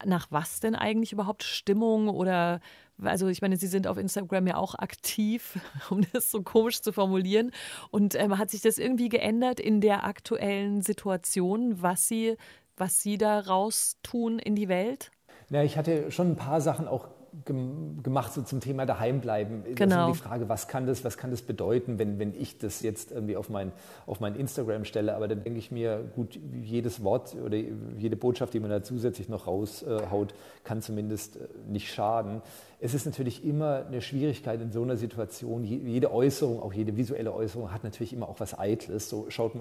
[0.05, 2.61] nach was denn eigentlich überhaupt Stimmung oder
[3.03, 5.59] also ich meine, Sie sind auf Instagram ja auch aktiv,
[5.89, 7.51] um das so komisch zu formulieren.
[7.91, 12.35] Und ähm, hat sich das irgendwie geändert in der aktuellen Situation, was Sie,
[12.77, 15.11] was Sie da raus tun in die Welt?
[15.49, 17.07] Ja, ich hatte schon ein paar Sachen auch
[17.45, 19.75] gemacht so zum Thema Daheimbleiben.
[19.75, 20.07] Genau.
[20.07, 23.11] Also die Frage, was kann das, was kann das bedeuten, wenn, wenn ich das jetzt
[23.11, 23.71] irgendwie auf mein,
[24.05, 25.15] auf mein Instagram stelle.
[25.15, 27.57] Aber dann denke ich mir, gut, jedes Wort oder
[27.97, 30.33] jede Botschaft, die man da zusätzlich noch raushaut,
[30.63, 32.41] kann zumindest äh, nicht schaden.
[32.81, 35.65] Es ist natürlich immer eine Schwierigkeit in so einer Situation.
[35.65, 39.09] Jede Äußerung, auch jede visuelle Äußerung, hat natürlich immer auch was Eitles.
[39.09, 39.51] So schaut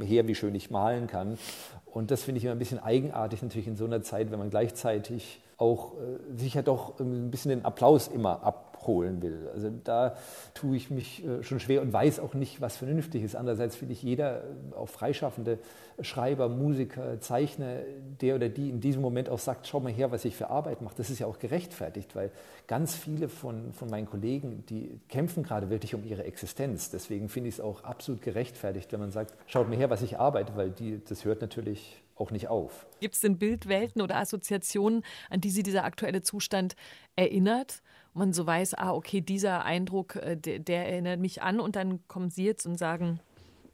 [0.00, 1.38] her, wie schön ich malen kann.
[1.86, 4.50] Und das finde ich immer ein bisschen eigenartig natürlich in so einer Zeit, wenn man
[4.50, 8.42] gleichzeitig auch äh, sich doch ein bisschen den Applaus immer
[8.86, 9.48] abholen will.
[9.52, 10.16] Also da
[10.54, 13.34] tue ich mich äh, schon schwer und weiß auch nicht, was vernünftig ist.
[13.34, 15.58] Andererseits finde ich jeder, äh, auch freischaffende
[16.00, 17.78] Schreiber, Musiker, Zeichner,
[18.20, 20.82] der oder die in diesem Moment auch sagt, schau mal her, was ich für Arbeit
[20.82, 22.30] mache, das ist ja auch gerechtfertigt, weil
[22.66, 26.90] ganz viele von, von meinen Kollegen, die kämpfen gerade wirklich um ihre Existenz.
[26.90, 30.18] Deswegen finde ich es auch absolut gerechtfertigt, wenn man sagt, schaut mir her, was ich
[30.18, 32.86] arbeite, weil die, das hört natürlich auch nicht auf.
[33.00, 36.76] Gibt es denn Bildwelten oder Assoziationen, an die Sie dieser aktuelle Zustand
[37.14, 37.82] erinnert?
[38.16, 42.00] Man so weiß, ah, okay, dieser Eindruck, äh, der, der erinnert mich an und dann
[42.08, 43.20] kommen Sie jetzt und sagen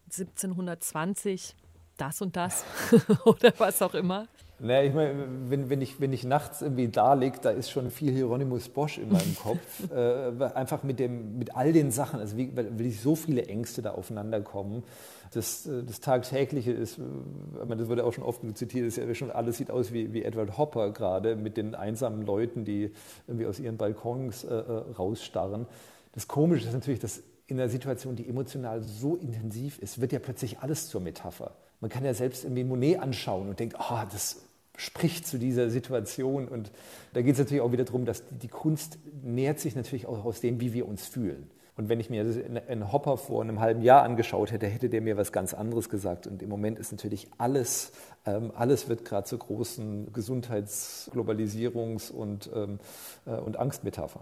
[0.07, 1.55] 1720
[1.97, 2.65] das und das
[3.25, 4.27] oder was auch immer.
[4.63, 7.91] Naja, ich meine, wenn, wenn, ich, wenn ich nachts irgendwie da liege, da ist schon
[7.91, 9.91] viel Hieronymus Bosch in meinem Kopf.
[9.95, 13.91] äh, einfach mit, dem, mit all den Sachen, also wie, weil so viele Ängste da
[13.91, 14.85] aufeinander kommen
[15.33, 19.31] das, äh, das Tagtägliche ist, äh, das wurde auch schon oft zitiert, ist ja schon
[19.31, 22.93] alles sieht aus wie, wie Edward Hopper gerade mit den einsamen Leuten, die
[23.27, 25.67] irgendwie aus ihren Balkons äh, äh, rausstarren.
[26.13, 30.19] Das Komische ist natürlich, dass in einer Situation, die emotional so intensiv ist, wird ja
[30.19, 31.53] plötzlich alles zur Metapher.
[31.81, 34.43] Man kann ja selbst irgendwie Monet anschauen und denkt, oh, das
[34.77, 36.49] spricht zu dieser Situation.
[36.49, 36.73] Und
[37.13, 40.41] da geht es natürlich auch wieder darum, dass die Kunst nährt sich natürlich auch aus
[40.41, 41.51] dem, wie wir uns fühlen.
[41.75, 42.23] Und wenn ich mir
[42.69, 46.27] einen Hopper vor einem halben Jahr angeschaut hätte, hätte der mir was ganz anderes gesagt.
[46.27, 47.93] Und im Moment ist natürlich alles,
[48.27, 52.79] ähm, alles wird gerade zur großen Gesundheits-, Globalisierungs- und, ähm,
[53.25, 54.21] äh, und Angstmetapher.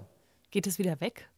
[0.53, 1.29] Geht es wieder weg?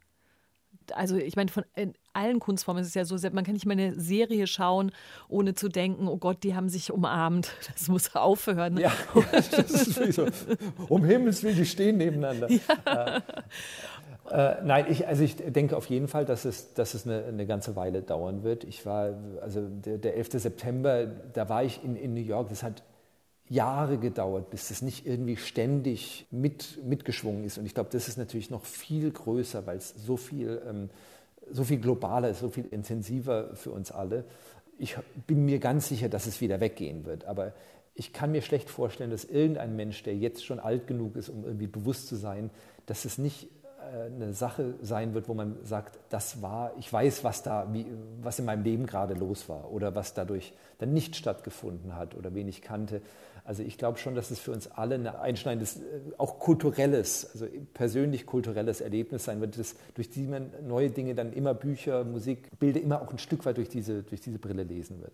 [0.95, 1.65] Also ich meine, von
[2.13, 4.93] allen Kunstformen ist es ja so, man kann nicht mal eine Serie schauen,
[5.29, 7.53] ohne zu denken, oh Gott, die haben sich umarmt.
[7.73, 8.77] Das muss aufhören.
[8.77, 8.93] Ja,
[9.33, 10.27] das ist so.
[10.89, 12.49] Um Himmels Willen, die stehen nebeneinander.
[12.87, 13.17] Ja.
[13.17, 13.21] Äh,
[14.31, 17.47] äh, nein, ich, also ich denke auf jeden Fall, dass es, dass es eine, eine
[17.47, 18.65] ganze Weile dauern wird.
[18.65, 20.33] Ich war, also der, der 11.
[20.35, 22.83] September, da war ich in, in New York, das hat
[23.53, 27.59] Jahre gedauert, bis das nicht irgendwie ständig mit, mitgeschwungen ist.
[27.59, 30.91] Und ich glaube, das ist natürlich noch viel größer, weil es so viel, ähm,
[31.51, 34.25] so viel globaler ist, so viel intensiver für uns alle.
[34.79, 37.27] Ich bin mir ganz sicher, dass es wieder weggehen wird.
[37.27, 37.53] Aber
[37.95, 41.45] ich kann mir schlecht vorstellen, dass irgendein Mensch, der jetzt schon alt genug ist, um
[41.45, 42.51] irgendwie bewusst zu sein,
[42.87, 43.49] dass es nicht
[43.83, 47.87] äh, eine Sache sein wird, wo man sagt, das war, ich weiß, was da, wie,
[48.23, 52.35] was in meinem Leben gerade los war oder was dadurch dann nicht stattgefunden hat oder
[52.35, 53.03] wen ich kannte.
[53.45, 55.81] Also ich glaube schon, dass es für uns alle ein einschneidendes, äh,
[56.19, 61.33] auch kulturelles, also persönlich kulturelles Erlebnis sein wird, dass durch die man neue Dinge dann
[61.33, 65.01] immer Bücher, Musik, Bilder immer auch ein Stück weit durch diese, durch diese Brille lesen
[65.01, 65.13] wird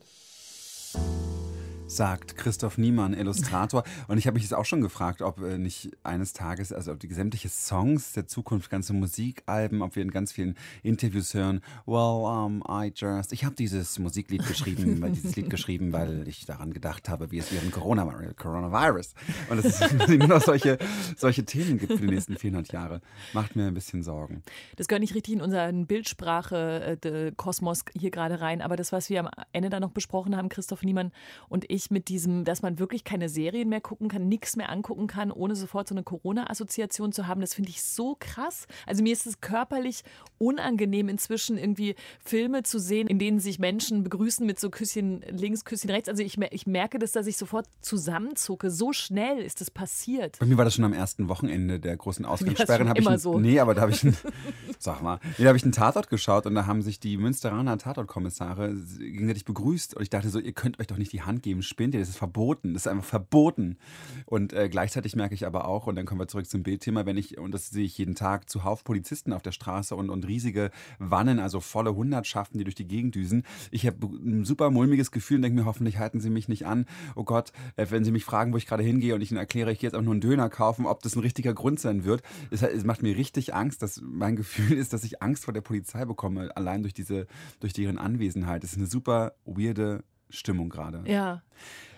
[1.88, 3.83] sagt Christoph Niemann, Illustrator.
[4.07, 7.01] Und ich habe mich jetzt auch schon gefragt, ob äh, nicht eines Tages, also ob
[7.01, 12.27] die sämtliche Songs der Zukunft, ganze Musikalben, ob wir in ganz vielen Interviews hören, well,
[12.27, 16.72] um, I just, ich habe dieses Musiklied geschrieben, weil dieses Lied geschrieben, weil ich daran
[16.72, 18.05] gedacht habe, wie es während Corona,
[18.37, 19.14] Coronavirus.
[19.48, 20.79] Und dass es nur noch solche,
[21.16, 23.01] solche Themen gibt für die nächsten 400 Jahre,
[23.33, 24.42] macht mir ein bisschen Sorgen.
[24.77, 29.20] Das gehört nicht richtig in unseren Bildsprache-Kosmos äh, hier gerade rein, aber das, was wir
[29.20, 31.12] am Ende da noch besprochen haben, Christoph Niemann
[31.48, 34.70] und ich, ich mit diesem, dass man wirklich keine Serien mehr gucken kann, nichts mehr
[34.70, 38.66] angucken kann, ohne sofort so eine Corona-Assoziation zu haben, das finde ich so krass.
[38.86, 40.02] Also mir ist es körperlich
[40.38, 45.64] unangenehm inzwischen irgendwie Filme zu sehen, in denen sich Menschen begrüßen mit so Küsschen links,
[45.64, 46.08] Küsschen rechts.
[46.08, 48.70] Also ich, ich merke das, dass ich sofort zusammenzucke.
[48.70, 50.38] So schnell ist das passiert.
[50.38, 52.88] Bei mir war das schon am ersten Wochenende der großen Ausgangssperren.
[52.88, 53.38] Ja, immer einen, so.
[53.38, 54.16] Nee, aber da habe ich, einen,
[54.78, 57.78] sag mal, nee, da habe ich einen Tatort geschaut und da haben sich die Münsteraner
[57.78, 61.62] Tatortkommissare gegenseitig begrüßt und ich dachte so, ihr könnt euch doch nicht die Hand geben,
[61.68, 63.78] spinnt ihr, das ist verboten, das ist einfach verboten.
[64.26, 67.16] Und äh, gleichzeitig merke ich aber auch, und dann kommen wir zurück zum Bildthema, wenn
[67.16, 70.70] ich, und das sehe ich jeden Tag, zuhauf Polizisten auf der Straße und, und riesige
[70.98, 73.44] Wannen, also volle Hundertschaften, die durch die Gegend düsen.
[73.70, 76.87] Ich habe ein super mulmiges Gefühl und denke mir, hoffentlich halten sie mich nicht an.
[77.14, 79.72] Oh Gott, äh, wenn sie mich fragen, wo ich gerade hingehe und ich ihnen erkläre,
[79.72, 82.22] ich gehe jetzt auch nur einen Döner kaufen, ob das ein richtiger Grund sein wird.
[82.50, 85.61] Es, es macht mir richtig Angst, dass mein Gefühl ist, dass ich Angst vor der
[85.61, 87.26] Polizei bekomme, allein durch diese,
[87.61, 88.64] durch deren Anwesenheit.
[88.64, 91.02] Es ist eine super weirde Stimmung gerade.
[91.06, 91.42] Ja.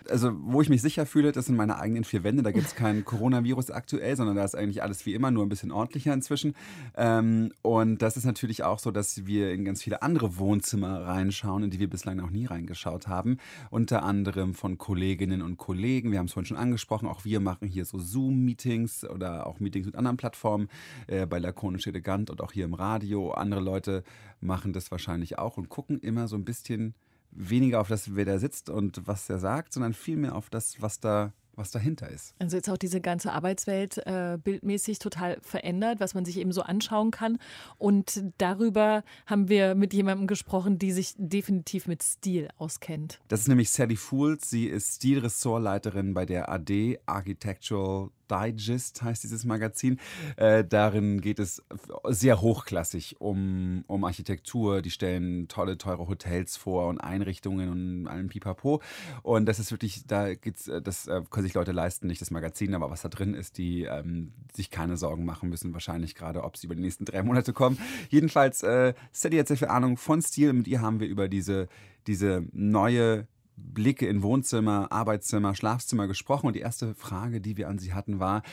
[0.09, 2.41] Also, wo ich mich sicher fühle, das sind meine eigenen vier Wände.
[2.43, 5.49] Da gibt es kein Coronavirus aktuell, sondern da ist eigentlich alles wie immer, nur ein
[5.49, 6.55] bisschen ordentlicher inzwischen.
[6.95, 11.63] Ähm, und das ist natürlich auch so, dass wir in ganz viele andere Wohnzimmer reinschauen,
[11.63, 13.37] in die wir bislang noch nie reingeschaut haben.
[13.69, 16.11] Unter anderem von Kolleginnen und Kollegen.
[16.11, 17.07] Wir haben es vorhin schon angesprochen.
[17.07, 20.67] Auch wir machen hier so Zoom-Meetings oder auch Meetings mit anderen Plattformen
[21.07, 23.31] äh, bei Lakonisch Elegant und auch hier im Radio.
[23.31, 24.03] Andere Leute
[24.39, 26.95] machen das wahrscheinlich auch und gucken immer so ein bisschen
[27.31, 30.99] weniger auf das, wer da sitzt und was er sagt, sondern vielmehr auf das, was
[30.99, 32.33] da was dahinter ist.
[32.39, 36.61] Also jetzt auch diese ganze Arbeitswelt äh, bildmäßig total verändert, was man sich eben so
[36.61, 37.37] anschauen kann.
[37.77, 43.19] Und darüber haben wir mit jemandem gesprochen, die sich definitiv mit Stil auskennt.
[43.27, 44.49] Das ist nämlich Sally Fools.
[44.49, 49.99] Sie ist Stilressortleiterin bei der AD Architectural Digest heißt dieses Magazin.
[50.37, 51.61] Äh, darin geht es
[52.07, 54.81] sehr hochklassig um, um Architektur.
[54.81, 58.81] Die stellen tolle, teure Hotels vor und Einrichtungen und allem Pipapo.
[59.23, 62.31] Und das ist wirklich, da geht's, äh, das äh, können sich Leute leisten, nicht das
[62.31, 66.43] Magazin, aber was da drin ist, die ähm, sich keine Sorgen machen müssen, wahrscheinlich gerade,
[66.43, 67.77] ob sie über die nächsten drei Monate kommen.
[68.09, 70.53] Jedenfalls, äh, Sadie hat sehr viel Ahnung von Stil.
[70.53, 71.67] Mit ihr haben wir über diese,
[72.07, 73.27] diese neue
[73.61, 76.47] Blicke in Wohnzimmer, Arbeitszimmer, Schlafzimmer gesprochen.
[76.47, 78.43] Und die erste Frage, die wir an sie hatten, war,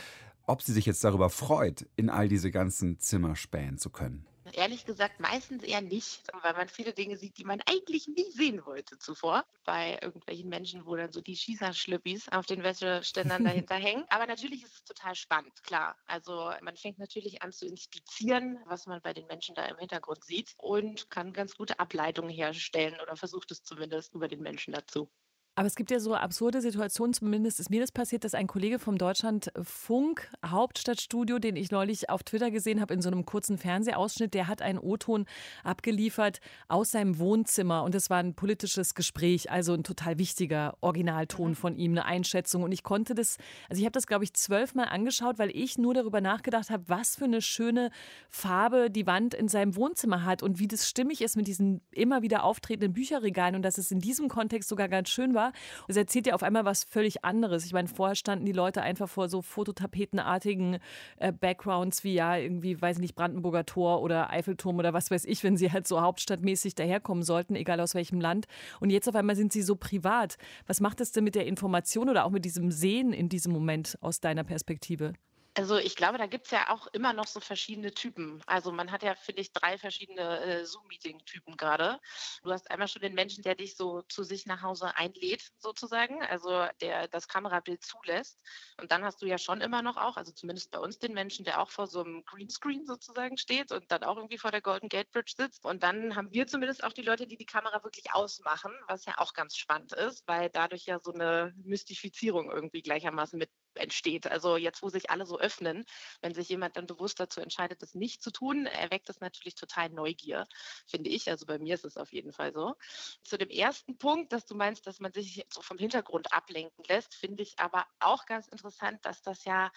[0.45, 4.25] ob sie sich jetzt darüber freut, in all diese ganzen Zimmer spähen zu können.
[4.53, 8.65] Ehrlich gesagt, meistens eher nicht, weil man viele Dinge sieht, die man eigentlich nie sehen
[8.65, 9.45] wollte zuvor.
[9.65, 14.05] Bei irgendwelchen Menschen, wo dann so die Schießerschlüppis auf den Wäscheständern dahinter hängen.
[14.09, 15.97] Aber natürlich ist es total spannend, klar.
[16.05, 20.23] Also man fängt natürlich an zu inspizieren, was man bei den Menschen da im Hintergrund
[20.23, 25.11] sieht und kann ganz gute Ableitungen herstellen oder versucht es zumindest über den Menschen dazu.
[25.59, 28.79] Aber es gibt ja so absurde Situationen, zumindest ist mir das passiert, dass ein Kollege
[28.79, 34.33] vom Deutschlandfunk Hauptstadtstudio, den ich neulich auf Twitter gesehen habe, in so einem kurzen Fernsehausschnitt,
[34.33, 35.25] der hat einen O-Ton
[35.65, 41.49] abgeliefert aus seinem Wohnzimmer und es war ein politisches Gespräch, also ein total wichtiger Originalton
[41.49, 41.55] mhm.
[41.55, 42.63] von ihm, eine Einschätzung.
[42.63, 43.35] Und ich konnte das,
[43.67, 47.17] also ich habe das, glaube ich, zwölfmal angeschaut, weil ich nur darüber nachgedacht habe, was
[47.17, 47.91] für eine schöne
[48.29, 52.21] Farbe die Wand in seinem Wohnzimmer hat und wie das stimmig ist mit diesen immer
[52.21, 55.48] wieder auftretenden Bücherregalen und dass es in diesem Kontext sogar ganz schön war.
[55.49, 57.65] Und es erzählt ja auf einmal was völlig anderes.
[57.65, 60.79] Ich meine, vorher standen die Leute einfach vor so fototapetenartigen
[61.17, 65.25] äh, Backgrounds wie ja irgendwie, weiß ich nicht, Brandenburger Tor oder Eiffelturm oder was weiß
[65.25, 68.47] ich, wenn sie halt so hauptstadtmäßig daherkommen sollten, egal aus welchem Land.
[68.79, 70.37] Und jetzt auf einmal sind sie so privat.
[70.67, 73.97] Was macht es denn mit der Information oder auch mit diesem Sehen in diesem Moment
[74.01, 75.13] aus deiner Perspektive?
[75.59, 78.41] Also ich glaube, da gibt es ja auch immer noch so verschiedene Typen.
[78.45, 81.99] Also man hat ja, finde ich, drei verschiedene äh, Zoom-Meeting-Typen gerade.
[82.43, 86.23] Du hast einmal schon den Menschen, der dich so zu sich nach Hause einlädt, sozusagen,
[86.23, 88.39] also der das Kamerabild zulässt.
[88.79, 91.43] Und dann hast du ja schon immer noch auch, also zumindest bei uns den Menschen,
[91.43, 94.87] der auch vor so einem Greenscreen sozusagen steht und dann auch irgendwie vor der Golden
[94.87, 95.65] Gate Bridge sitzt.
[95.65, 99.15] Und dann haben wir zumindest auch die Leute, die die Kamera wirklich ausmachen, was ja
[99.17, 104.27] auch ganz spannend ist, weil dadurch ja so eine Mystifizierung irgendwie gleichermaßen mit entsteht.
[104.27, 105.85] Also jetzt, wo sich alle so öffnen,
[106.21, 109.89] wenn sich jemand dann bewusst dazu entscheidet, das nicht zu tun, erweckt das natürlich total
[109.89, 110.47] Neugier,
[110.87, 111.29] finde ich.
[111.29, 112.75] Also bei mir ist es auf jeden Fall so.
[113.23, 117.15] Zu dem ersten Punkt, dass du meinst, dass man sich so vom Hintergrund ablenken lässt,
[117.15, 119.71] finde ich aber auch ganz interessant, dass das ja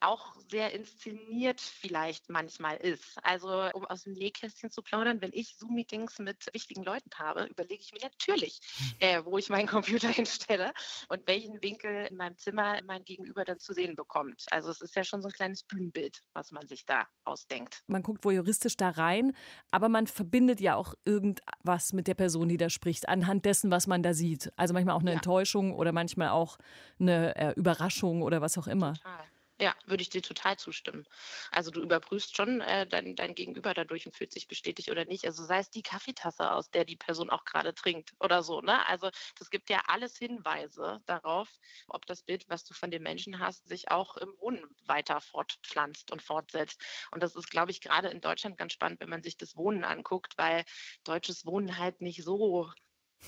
[0.00, 3.18] auch sehr inszeniert vielleicht manchmal ist.
[3.22, 7.82] Also um aus dem Nähkästchen zu plaudern, wenn ich Zoom-Meetings mit wichtigen Leuten habe, überlege
[7.82, 8.92] ich mir natürlich, hm.
[9.00, 10.72] äh, wo ich meinen Computer hinstelle
[11.08, 14.46] und welchen Winkel in meinem Zimmer mein Gegenüber dann zu sehen bekommt.
[14.50, 17.82] Also es ist ja schon so ein kleines Bühnenbild, was man sich da ausdenkt.
[17.86, 19.34] Man guckt voyeuristisch da rein,
[19.70, 23.86] aber man verbindet ja auch irgendwas mit der Person, die da spricht, anhand dessen, was
[23.86, 24.52] man da sieht.
[24.56, 25.16] Also manchmal auch eine ja.
[25.16, 26.58] Enttäuschung oder manchmal auch
[27.00, 28.94] eine äh, Überraschung oder was auch immer.
[28.94, 29.24] Total.
[29.60, 31.04] Ja, würde ich dir total zustimmen.
[31.50, 35.24] Also du überprüfst schon äh, dein, dein Gegenüber dadurch und fühlt sich bestätigt oder nicht.
[35.24, 38.60] Also sei es die Kaffeetasse, aus der die Person auch gerade trinkt oder so.
[38.60, 38.86] Ne?
[38.86, 41.50] Also das gibt ja alles Hinweise darauf,
[41.88, 46.12] ob das Bild, was du von den Menschen hast, sich auch im Wohnen weiter fortpflanzt
[46.12, 46.80] und fortsetzt.
[47.10, 49.82] Und das ist, glaube ich, gerade in Deutschland ganz spannend, wenn man sich das Wohnen
[49.82, 50.64] anguckt, weil
[51.02, 52.70] deutsches Wohnen halt nicht so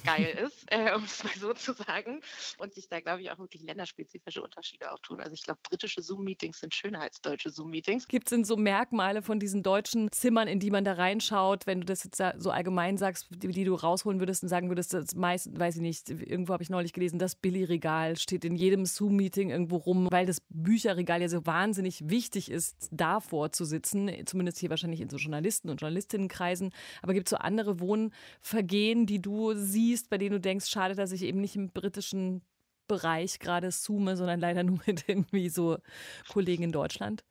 [0.05, 2.21] geil ist, äh, um es mal so zu sagen.
[2.59, 5.21] Und sich da, glaube ich, auch wirklich länderspezifische Unterschiede auch tun.
[5.21, 8.09] Also ich glaube, britische Zoom-Meetings sind schöner als deutsche Zoom-Meetings.
[8.09, 11.81] Gibt es denn so Merkmale von diesen deutschen Zimmern, in die man da reinschaut, wenn
[11.81, 15.15] du das jetzt so allgemein sagst, die, die du rausholen würdest und sagen würdest, das
[15.15, 19.51] meist, weiß ich nicht, irgendwo habe ich neulich gelesen, das Billy-Regal steht in jedem Zoom-Meeting
[19.51, 24.71] irgendwo rum, weil das Bücherregal ja so wahnsinnig wichtig ist, davor zu sitzen, zumindest hier
[24.71, 26.73] wahrscheinlich in so Journalisten- und Journalistinnenkreisen.
[27.03, 30.95] Aber gibt es so andere Wohnvergehen, die du siehst, siehst, bei denen du denkst, schade,
[30.95, 32.43] dass ich eben nicht im britischen
[32.87, 35.79] Bereich gerade zoome, sondern leider nur mit irgendwie so
[36.29, 37.25] Kollegen in Deutschland?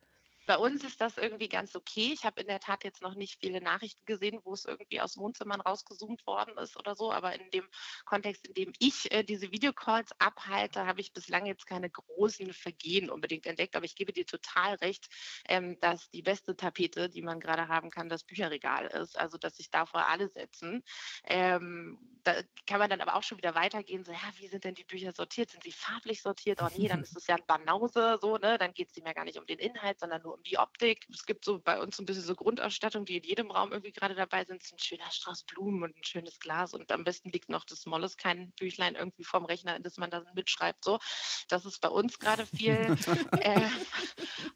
[0.49, 2.09] Bei uns ist das irgendwie ganz okay.
[2.12, 5.15] Ich habe in der Tat jetzt noch nicht viele Nachrichten gesehen, wo es irgendwie aus
[5.15, 7.12] Wohnzimmern rausgezoomt worden ist oder so.
[7.12, 7.67] Aber in dem
[8.06, 13.12] Kontext, in dem ich äh, diese Videocalls abhalte, habe ich bislang jetzt keine großen Vergehen
[13.12, 13.75] unbedingt entdeckt.
[13.75, 15.08] Aber ich gebe dir total recht,
[15.47, 19.19] ähm, dass die beste Tapete, die man gerade haben kann, das Bücherregal ist.
[19.19, 20.83] Also, dass sich davor alle setzen.
[21.25, 24.04] Ähm, da kann man dann aber auch schon wieder weitergehen.
[24.04, 25.52] So, ja, wie sind denn die Bücher sortiert?
[25.52, 26.60] Sind sie farblich sortiert?
[26.63, 28.58] Oh nee, dann ist es ja ein Banause, so, ne?
[28.58, 31.08] Dann geht es nicht mehr gar nicht um den Inhalt, sondern nur um die Optik.
[31.12, 33.92] Es gibt so bei uns so ein bisschen so Grundausstattung, die in jedem Raum irgendwie
[33.92, 34.62] gerade dabei sind.
[34.62, 37.65] Es ist ein schöner Strauß Blumen und ein schönes Glas und am besten liegt noch
[37.65, 37.85] das
[38.17, 40.83] kein Büchlein irgendwie vorm Rechner, in das man dann mitschreibt.
[40.83, 41.00] So,
[41.48, 42.75] das ist bei uns gerade viel.
[43.42, 43.69] äh,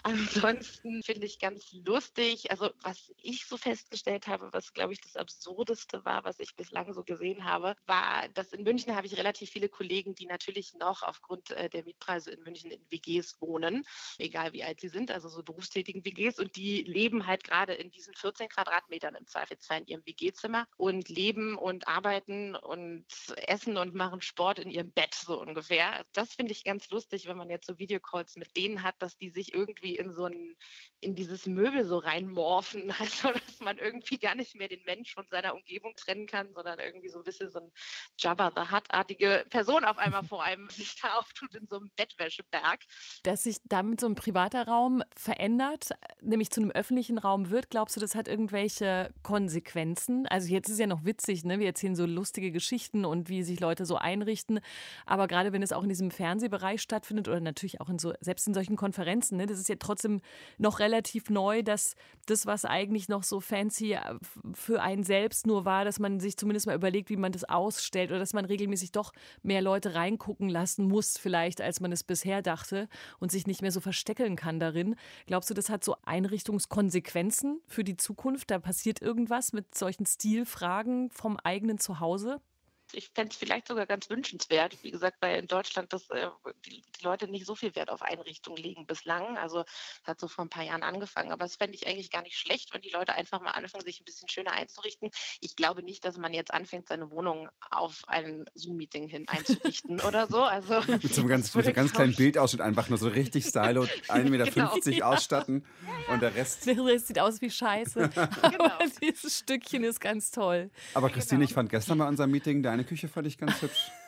[0.03, 5.15] ansonsten finde ich ganz lustig, also was ich so festgestellt habe, was glaube ich das
[5.15, 9.49] Absurdeste war, was ich bislang so gesehen habe, war, dass in München habe ich relativ
[9.49, 13.86] viele Kollegen, die natürlich noch aufgrund äh, der Mietpreise in München in WGs wohnen,
[14.17, 15.41] egal wie alt sie sind, also so
[15.74, 20.05] berufstätigen WGs und die leben halt gerade in diesen 14 Quadratmetern im Zweifelsfall in ihrem
[20.05, 23.05] WG-Zimmer und leben und arbeiten und
[23.38, 26.05] essen und machen Sport in ihrem Bett so ungefähr.
[26.13, 29.30] Das finde ich ganz lustig, wenn man jetzt so Videocalls mit denen hat, dass die
[29.30, 30.55] sich irgendwie in so ein,
[30.99, 35.28] in dieses Möbel so reinmorphen, also dass man irgendwie gar nicht mehr den Mensch von
[35.30, 37.71] seiner Umgebung trennen kann, sondern irgendwie so ein bisschen so ein
[38.19, 42.82] Jabba the Hutt-artige Person auf einmal vor einem sich da auftut in so einem Bettwäscheberg.
[43.24, 45.62] Dass sich damit so ein privater Raum verändert,
[46.22, 50.26] nämlich zu einem öffentlichen Raum wird, glaubst du, das hat irgendwelche Konsequenzen?
[50.28, 51.59] Also jetzt ist ja noch witzig, ne?
[51.59, 54.59] wir erzählen so lustige Geschichten und wie sich Leute so einrichten,
[55.05, 58.47] aber gerade wenn es auch in diesem Fernsehbereich stattfindet oder natürlich auch in so, selbst
[58.47, 59.45] in solchen Konferenzen, ne?
[59.45, 60.22] das ist ja trotzdem
[60.57, 61.95] noch relativ neu, dass
[62.26, 63.99] das, was eigentlich noch so fancy äh,
[64.53, 68.11] für einen selbst nur war, dass man sich zumindest mal überlegt, wie man das ausstellt
[68.11, 72.41] oder dass man regelmäßig doch mehr Leute reingucken lassen muss, vielleicht als man es bisher
[72.41, 72.88] dachte
[73.20, 74.95] und sich nicht mehr so versteckeln kann darin.
[75.28, 78.51] Glaubst du, das hat so Einrichtungskonsequenzen für die Zukunft?
[78.51, 82.41] Da passiert irgendwas mit solchen Stilfragen vom eigenen Zuhause?
[82.93, 84.77] Ich fände es vielleicht sogar ganz wünschenswert.
[84.83, 86.27] Wie gesagt, weil in Deutschland das, äh,
[86.65, 89.37] die, die, Leute nicht so viel Wert auf Einrichtungen legen bislang.
[89.37, 89.61] Also
[90.01, 91.31] es hat so vor ein paar Jahren angefangen.
[91.31, 93.99] Aber das fände ich eigentlich gar nicht schlecht, wenn die Leute einfach mal anfangen, sich
[93.99, 95.09] ein bisschen schöner einzurichten.
[95.41, 100.27] Ich glaube nicht, dass man jetzt anfängt, seine Wohnung auf ein Zoom-Meeting hin einzurichten oder
[100.27, 100.41] so.
[100.43, 103.83] Also, mit so einem ganz, mit einem ganz kleinen Bildausschnitt einfach nur so richtig stylo,
[104.07, 105.05] 1,50 Meter genau.
[105.13, 105.65] ausstatten
[106.09, 106.65] und der Rest.
[106.65, 108.09] Der Rest sieht aus wie Scheiße.
[108.09, 108.65] genau.
[108.65, 110.69] Aber dieses Stückchen ist ganz toll.
[110.93, 111.49] Aber Christine, genau.
[111.49, 113.91] ich fand gestern bei unserem Meeting deine meine Küche fand ich ganz hübsch.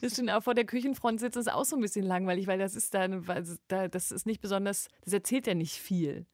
[0.00, 2.76] Das stimmt, auch vor der Küchenfront sitzen ist auch so ein bisschen langweilig, weil das
[2.76, 3.24] ist dann,
[3.68, 6.26] das ist nicht besonders, das erzählt ja nicht viel.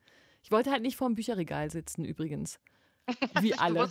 [0.43, 2.59] Ich wollte halt nicht vor dem Bücherregal sitzen übrigens.
[3.41, 3.89] Wie alle.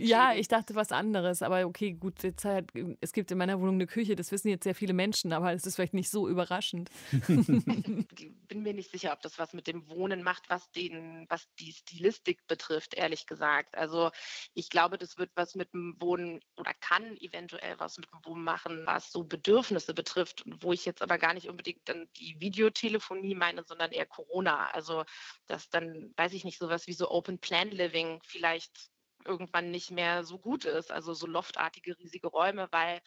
[0.00, 3.76] Ja, ich dachte was anderes, aber okay, gut, jetzt halt, es gibt in meiner Wohnung
[3.76, 6.90] eine Küche, das wissen jetzt sehr viele Menschen, aber es ist vielleicht nicht so überraschend.
[8.46, 11.48] Ich bin mir nicht sicher, ob das was mit dem Wohnen macht, was den, was
[11.58, 13.76] die Stilistik betrifft, ehrlich gesagt.
[13.76, 14.10] Also
[14.54, 18.44] ich glaube, das wird was mit dem Wohnen oder kann eventuell was mit dem Wohnen
[18.44, 23.34] machen, was so Bedürfnisse betrifft, wo ich jetzt aber gar nicht unbedingt dann die Videotelefonie
[23.34, 24.70] meine, sondern eher Corona.
[24.70, 25.04] Also
[25.46, 28.95] dass dann, weiß ich nicht, sowas wie so Open Plan Living vielleicht vielleicht
[29.26, 30.90] irgendwann nicht mehr so gut ist.
[30.90, 33.00] Also so loftartige, riesige Räume, weil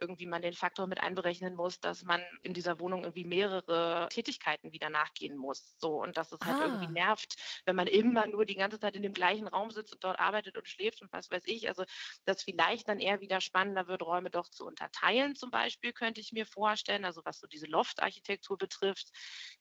[0.00, 4.72] irgendwie man den Faktor mit einberechnen muss, dass man in dieser Wohnung irgendwie mehrere Tätigkeiten
[4.72, 5.74] wieder nachgehen muss.
[5.78, 6.64] So und dass es halt ah.
[6.66, 10.04] irgendwie nervt, wenn man immer nur die ganze Zeit in dem gleichen Raum sitzt und
[10.04, 11.68] dort arbeitet und schläft und was weiß ich.
[11.68, 11.84] Also
[12.24, 16.32] dass vielleicht dann eher wieder spannender wird, Räume doch zu unterteilen, zum Beispiel, könnte ich
[16.32, 17.04] mir vorstellen.
[17.04, 19.08] Also was so diese Loftarchitektur betrifft,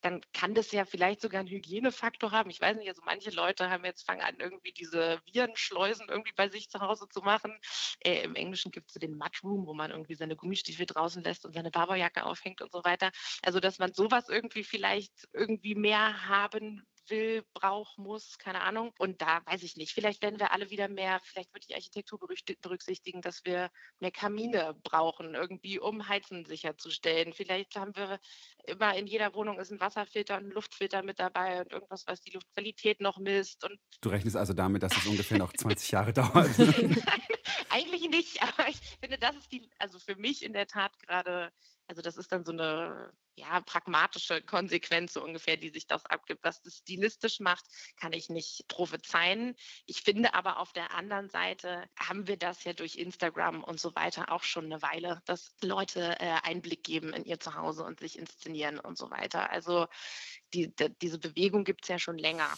[0.01, 2.49] dann kann das ja vielleicht sogar einen Hygienefaktor haben.
[2.49, 6.49] Ich weiß nicht, also manche Leute haben jetzt fangen an, irgendwie diese Virenschleusen irgendwie bei
[6.49, 7.57] sich zu Hause zu machen.
[7.99, 11.45] Äh, Im Englischen gibt es so den Mudroom, wo man irgendwie seine Gummistiefel draußen lässt
[11.45, 13.11] und seine Barberjacke aufhängt und so weiter.
[13.43, 18.93] Also dass man sowas irgendwie vielleicht irgendwie mehr haben will, braucht, muss, keine Ahnung.
[18.97, 19.93] Und da weiß ich nicht.
[19.93, 24.75] Vielleicht werden wir alle wieder mehr, vielleicht wird die Architektur berücksichtigen, dass wir mehr Kamine
[24.83, 27.33] brauchen, irgendwie, um Heizen sicherzustellen.
[27.33, 28.19] Vielleicht haben wir
[28.65, 32.21] immer in jeder Wohnung ist ein Wasserfilter und ein Luftfilter mit dabei und irgendwas, was
[32.21, 33.63] die Luftqualität noch misst.
[33.63, 36.57] Und du rechnest also damit, dass es ungefähr noch 20 Jahre dauert?
[36.57, 37.03] Nein,
[37.69, 38.41] eigentlich nicht.
[38.41, 41.51] Aber ich finde, das ist die, also für mich in der Tat gerade
[41.87, 46.43] also das ist dann so eine ja, pragmatische Konsequenz so ungefähr, die sich das abgibt.
[46.43, 47.65] Was das stilistisch macht,
[47.97, 49.55] kann ich nicht prophezeien.
[49.85, 53.93] Ich finde aber auf der anderen Seite haben wir das ja durch Instagram und so
[53.95, 58.17] weiter auch schon eine Weile, dass Leute äh, Einblick geben in ihr Zuhause und sich
[58.17, 59.49] inszenieren und so weiter.
[59.51, 59.87] Also
[60.53, 62.49] die, die, diese Bewegung gibt es ja schon länger.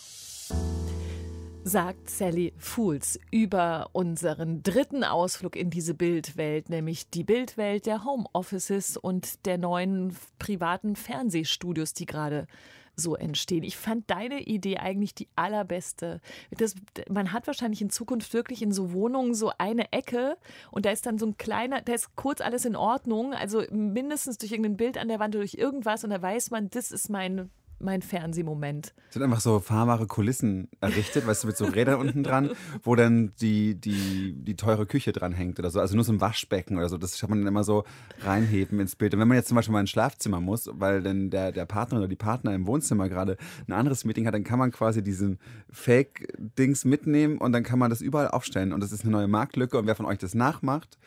[1.68, 8.96] Sagt Sally Fools über unseren dritten Ausflug in diese Bildwelt, nämlich die Bildwelt der Homeoffices
[8.96, 12.48] und der neuen privaten Fernsehstudios, die gerade
[12.96, 13.64] so entstehen.
[13.64, 16.22] Ich fand deine Idee eigentlich die allerbeste.
[16.58, 16.74] Das,
[17.10, 20.38] man hat wahrscheinlich in Zukunft wirklich in so Wohnungen so eine Ecke
[20.72, 24.38] und da ist dann so ein kleiner, da ist kurz alles in Ordnung, also mindestens
[24.38, 27.10] durch irgendein Bild an der Wand oder durch irgendwas und da weiß man, das ist
[27.10, 28.94] mein mein Fernsehmoment.
[29.08, 32.52] Es sind einfach so fahrbare Kulissen errichtet, weißt du, mit so Rädern unten dran,
[32.84, 35.80] wo dann die, die, die teure Küche dran hängt oder so.
[35.80, 36.98] Also nur so ein Waschbecken oder so.
[36.98, 37.84] Das kann man dann immer so
[38.22, 39.14] reinheben ins Bild.
[39.14, 42.00] Und wenn man jetzt zum Beispiel mal ins Schlafzimmer muss, weil dann der, der Partner
[42.00, 45.40] oder die Partner im Wohnzimmer gerade ein anderes Meeting hat, dann kann man quasi diesen
[45.70, 48.74] Fake-Dings mitnehmen und dann kann man das überall aufstellen.
[48.74, 49.78] Und das ist eine neue Marktlücke.
[49.78, 50.98] Und wer von euch das nachmacht,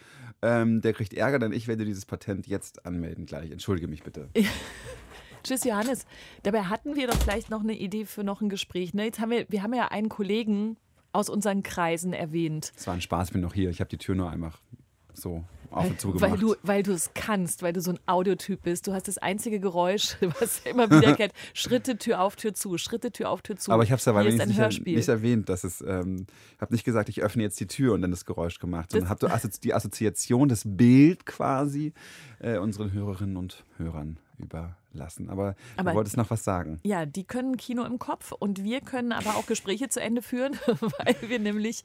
[0.43, 3.51] ähm, der kriegt Ärger, denn ich werde dieses Patent jetzt anmelden gleich.
[3.51, 4.29] Entschuldige mich bitte.
[5.43, 6.07] Tschüss, Johannes.
[6.43, 8.95] Dabei hatten wir doch vielleicht noch eine Idee für noch ein Gespräch.
[8.95, 9.05] Ne?
[9.05, 10.77] Jetzt haben wir, wir haben ja einen Kollegen
[11.13, 12.73] aus unseren Kreisen erwähnt.
[12.77, 13.71] Es war ein Spaß, ich bin noch hier.
[13.71, 14.61] Ich habe die Tür nur einfach
[15.13, 16.33] so auf und zu gemacht.
[16.33, 18.87] Weil du, weil du es kannst, weil du so ein Audiotyp bist.
[18.87, 21.33] Du hast das einzige Geräusch, was immer wieder kennt.
[21.55, 22.79] Schritte, Tür auf, Tür zu.
[22.79, 23.73] Schritte, Tür auf, Tür zu.
[23.73, 27.09] Aber ich habe es aber nicht, nicht, erwähnt, dass es, ähm, ich habe nicht gesagt,
[27.09, 29.27] ich öffne jetzt die Tür und dann das Geräusch gemacht, sondern habe
[29.63, 31.93] die Assoziation, das Bild quasi
[32.41, 35.31] äh, unseren Hörerinnen und Hörern überlassen.
[35.31, 36.81] Aber, aber du wolltest noch was sagen.
[36.83, 40.55] Ja, die können Kino im Kopf und wir können aber auch Gespräche zu Ende führen,
[40.67, 41.85] weil wir nämlich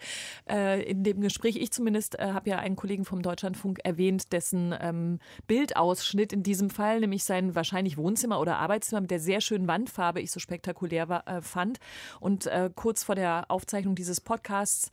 [0.50, 4.74] äh, in dem Gespräch, ich zumindest äh, habe ja einen Kollegen vom Deutschlandfunk erwähnt, dessen
[4.80, 9.68] ähm, Bildausschnitt in diesem Fall, nämlich sein wahrscheinlich Wohnzimmer oder Arbeitszimmer mit der sehr schönen
[9.68, 11.80] Wandfarbe, ich so spektakulär war, äh, fand.
[12.20, 14.92] Und äh, kurz vor der Aufzeichnung dieses Podcasts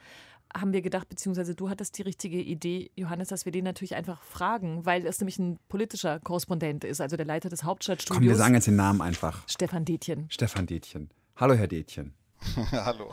[0.57, 4.23] haben wir gedacht, beziehungsweise du hattest die richtige Idee, Johannes, dass wir den natürlich einfach
[4.23, 8.19] fragen, weil es nämlich ein politischer Korrespondent ist, also der Leiter des Hauptstadtstudios.
[8.19, 9.47] Komm, wir sagen jetzt den Namen einfach.
[9.49, 10.27] Stefan Detjen.
[10.29, 11.11] Stefan Detjen.
[11.37, 12.15] Hallo, Herr Detjen.
[12.73, 13.13] Hallo.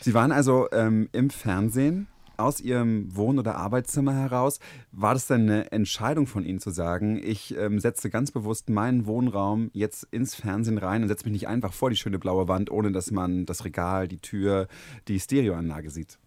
[0.00, 4.58] Sie waren also ähm, im Fernsehen aus Ihrem Wohn- oder Arbeitszimmer heraus.
[4.92, 9.06] War das denn eine Entscheidung von Ihnen zu sagen, ich ähm, setze ganz bewusst meinen
[9.06, 12.70] Wohnraum jetzt ins Fernsehen rein und setze mich nicht einfach vor die schöne blaue Wand,
[12.70, 14.68] ohne dass man das Regal, die Tür,
[15.08, 16.18] die Stereoanlage sieht?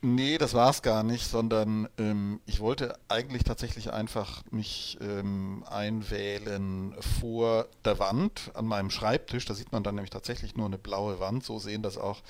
[0.00, 5.64] Nee, das war es gar nicht, sondern ähm, ich wollte eigentlich tatsächlich einfach mich ähm,
[5.68, 9.44] einwählen vor der Wand an meinem Schreibtisch.
[9.44, 11.42] Da sieht man dann nämlich tatsächlich nur eine blaue Wand.
[11.44, 12.22] So sehen das auch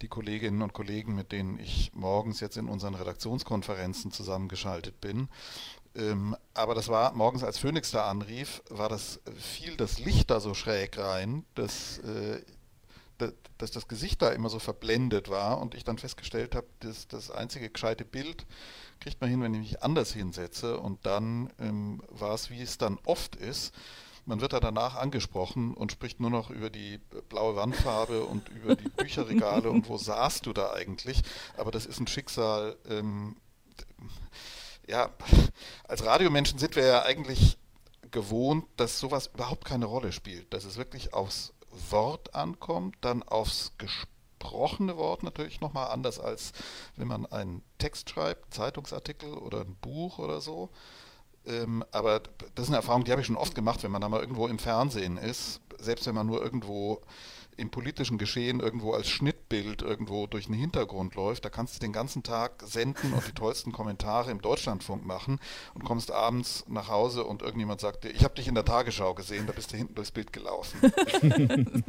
[0.00, 5.28] die Kolleginnen und Kollegen, mit denen ich morgens jetzt in unseren Redaktionskonferenzen zusammengeschaltet bin.
[5.96, 10.38] Ähm, aber das war morgens, als Phoenix da anrief, war das fiel das Licht da
[10.38, 12.42] so schräg rein, dass äh,
[13.58, 17.30] dass das Gesicht da immer so verblendet war und ich dann festgestellt habe, dass das
[17.30, 18.46] einzige gescheite Bild
[19.00, 20.78] kriegt man hin, wenn ich mich anders hinsetze.
[20.78, 23.74] Und dann ähm, war es, wie es dann oft ist,
[24.28, 26.98] man wird da danach angesprochen und spricht nur noch über die
[27.30, 31.22] blaue Wandfarbe und über die Bücherregale und wo saßt du da eigentlich,
[31.56, 33.36] aber das ist ein Schicksal, ähm,
[34.86, 35.10] ja,
[35.84, 37.56] als Radiomenschen sind wir ja eigentlich
[38.10, 41.54] gewohnt, dass sowas überhaupt keine Rolle spielt, dass es wirklich aufs
[41.90, 46.52] Wort ankommt, dann aufs gesprochene Wort natürlich nochmal anders, als
[46.96, 50.70] wenn man einen Text schreibt, Zeitungsartikel oder ein Buch oder so.
[51.46, 52.20] Ähm, aber
[52.54, 54.46] das ist eine Erfahrung, die habe ich schon oft gemacht, wenn man da mal irgendwo
[54.48, 57.02] im Fernsehen ist, selbst wenn man nur irgendwo
[57.58, 61.92] im politischen Geschehen irgendwo als Schnittbild irgendwo durch den Hintergrund läuft, da kannst du den
[61.92, 65.40] ganzen Tag senden und die tollsten Kommentare im Deutschlandfunk machen
[65.74, 69.12] und kommst abends nach Hause und irgendjemand sagt dir, ich habe dich in der Tagesschau
[69.14, 70.78] gesehen, da bist du hinten durchs Bild gelaufen.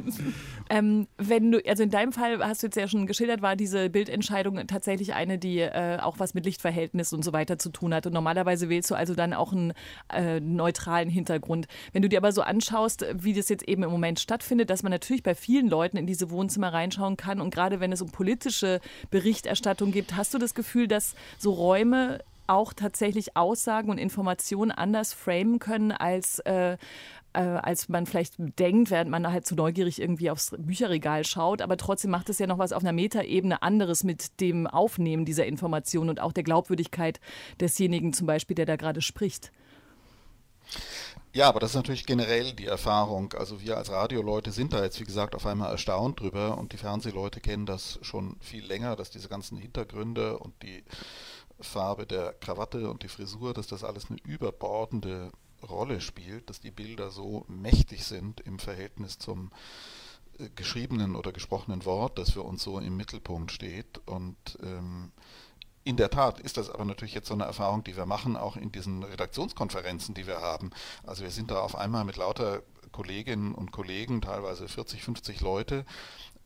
[0.72, 3.92] ähm, wenn du, also in deinem Fall hast du jetzt ja schon geschildert, war diese
[3.92, 8.08] Bildentscheidung tatsächlich eine, die äh, auch was mit Lichtverhältnis und so weiter zu tun hat.
[8.08, 9.74] Und normalerweise wählst du also dann auch einen
[10.12, 11.68] äh, neutralen Hintergrund.
[11.94, 14.92] Wenn du dir aber so anschaust, wie das jetzt eben im Moment stattfindet, dass man
[14.92, 17.42] natürlich bei vielen Leuten in diese Wohnzimmer reinschauen kann.
[17.42, 22.20] Und gerade wenn es um politische Berichterstattung geht, hast du das Gefühl, dass so Räume
[22.48, 26.78] auch tatsächlich Aussagen und Informationen anders framen können als äh,
[27.34, 31.62] äh, als man vielleicht denkt, während man halt so neugierig irgendwie aufs Bücherregal schaut.
[31.62, 35.46] Aber trotzdem macht es ja noch was auf einer Metaebene anderes mit dem Aufnehmen dieser
[35.46, 37.20] Informationen und auch der Glaubwürdigkeit
[37.60, 39.52] desjenigen zum Beispiel, der da gerade spricht.
[41.32, 43.34] Ja, aber das ist natürlich generell die Erfahrung.
[43.34, 46.78] Also wir als Radioleute sind da jetzt, wie gesagt, auf einmal erstaunt drüber und die
[46.78, 50.84] Fernsehleute kennen das schon viel länger, dass diese ganzen Hintergründe und die
[51.60, 55.32] Farbe der Krawatte und die Frisur, dass das alles eine überbordende
[55.68, 59.52] Rolle spielt, dass die Bilder so mächtig sind im Verhältnis zum
[60.40, 64.00] äh, geschriebenen oder gesprochenen Wort, das für uns so im Mittelpunkt steht.
[64.08, 65.12] Und ähm,
[65.90, 68.56] In der Tat ist das aber natürlich jetzt so eine Erfahrung, die wir machen, auch
[68.56, 70.70] in diesen Redaktionskonferenzen, die wir haben.
[71.04, 72.62] Also wir sind da auf einmal mit lauter
[72.92, 75.88] Kolleginnen und Kollegen, teilweise 40, 50 Leute,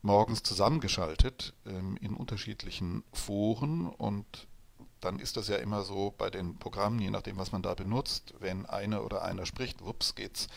[0.00, 4.46] morgens zusammengeschaltet ähm, in unterschiedlichen Foren und
[5.02, 8.32] dann ist das ja immer so bei den Programmen, je nachdem, was man da benutzt,
[8.38, 10.48] wenn eine oder einer spricht, wups, geht's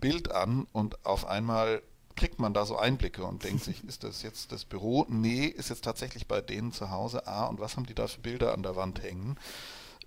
[0.00, 1.82] Bild an und auf einmal
[2.20, 5.06] kriegt man da so Einblicke und denkt sich, ist das jetzt das Büro?
[5.08, 7.26] Nee, ist jetzt tatsächlich bei denen zu Hause.
[7.26, 9.38] Ah, und was haben die da für Bilder an der Wand hängen?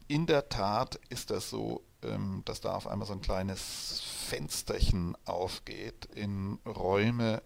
[0.08, 5.18] In der Tat ist das so, ähm, dass da auf einmal so ein kleines Fensterchen
[5.26, 7.42] aufgeht in Räume,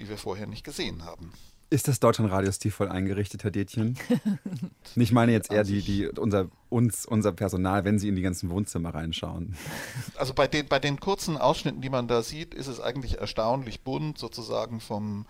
[0.00, 1.32] die wir vorher nicht gesehen haben.
[1.72, 3.96] Ist das Deutschlandradio stilvoll eingerichtet, Herr Detjen?
[4.96, 8.50] ich meine jetzt eher die, die, unser, uns, unser Personal, wenn Sie in die ganzen
[8.50, 9.56] Wohnzimmer reinschauen.
[10.16, 13.82] Also bei den, bei den kurzen Ausschnitten, die man da sieht, ist es eigentlich erstaunlich
[13.82, 15.26] bunt, sozusagen vom,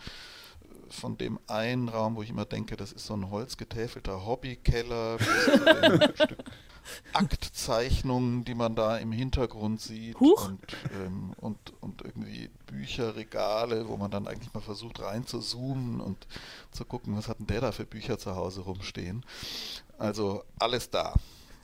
[0.88, 5.44] von dem einen Raum, wo ich immer denke, das ist so ein holzgetäfelter Hobbykeller, bis
[5.44, 6.44] zu dem Stück
[7.12, 10.48] Aktzeichnungen, die man da im Hintergrund sieht Huch.
[10.48, 10.60] und,
[11.04, 16.26] ähm, und, und irgendwie Bücherregale, wo man dann eigentlich mal versucht reinzuzoomen und
[16.72, 19.24] zu gucken, was hat denn der da für Bücher zu Hause rumstehen.
[19.98, 21.14] Also alles da.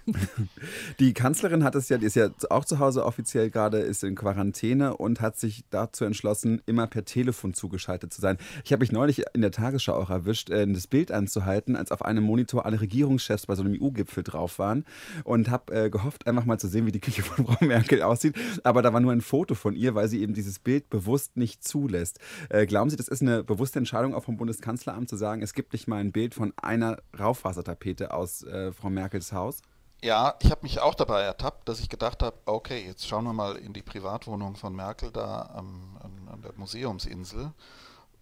[1.01, 4.15] Die Kanzlerin hat es ja, die ist ja auch zu Hause offiziell gerade, ist in
[4.15, 8.39] Quarantäne und hat sich dazu entschlossen, immer per Telefon zugeschaltet zu sein.
[8.65, 12.05] Ich habe mich neulich in der Tagesschau auch erwischt, äh, das Bild anzuhalten, als auf
[12.05, 14.85] einem Monitor alle Regierungschefs bei so einem EU-Gipfel drauf waren
[15.25, 18.37] und habe äh, gehofft, einfach mal zu sehen, wie die Küche von Frau Merkel aussieht.
[18.65, 21.67] Aber da war nur ein Foto von ihr, weil sie eben dieses Bild bewusst nicht
[21.67, 22.21] zulässt.
[22.49, 25.73] Äh, glauben Sie, das ist eine bewusste Entscheidung auch vom Bundeskanzleramt zu sagen, es gibt
[25.73, 29.63] nicht mal ein Bild von einer Raufasertapete aus Frau Merkels Haus?
[30.03, 33.32] Ja, ich habe mich auch dabei ertappt, dass ich gedacht habe, okay, jetzt schauen wir
[33.32, 37.53] mal in die Privatwohnung von Merkel da am, an, an der Museumsinsel.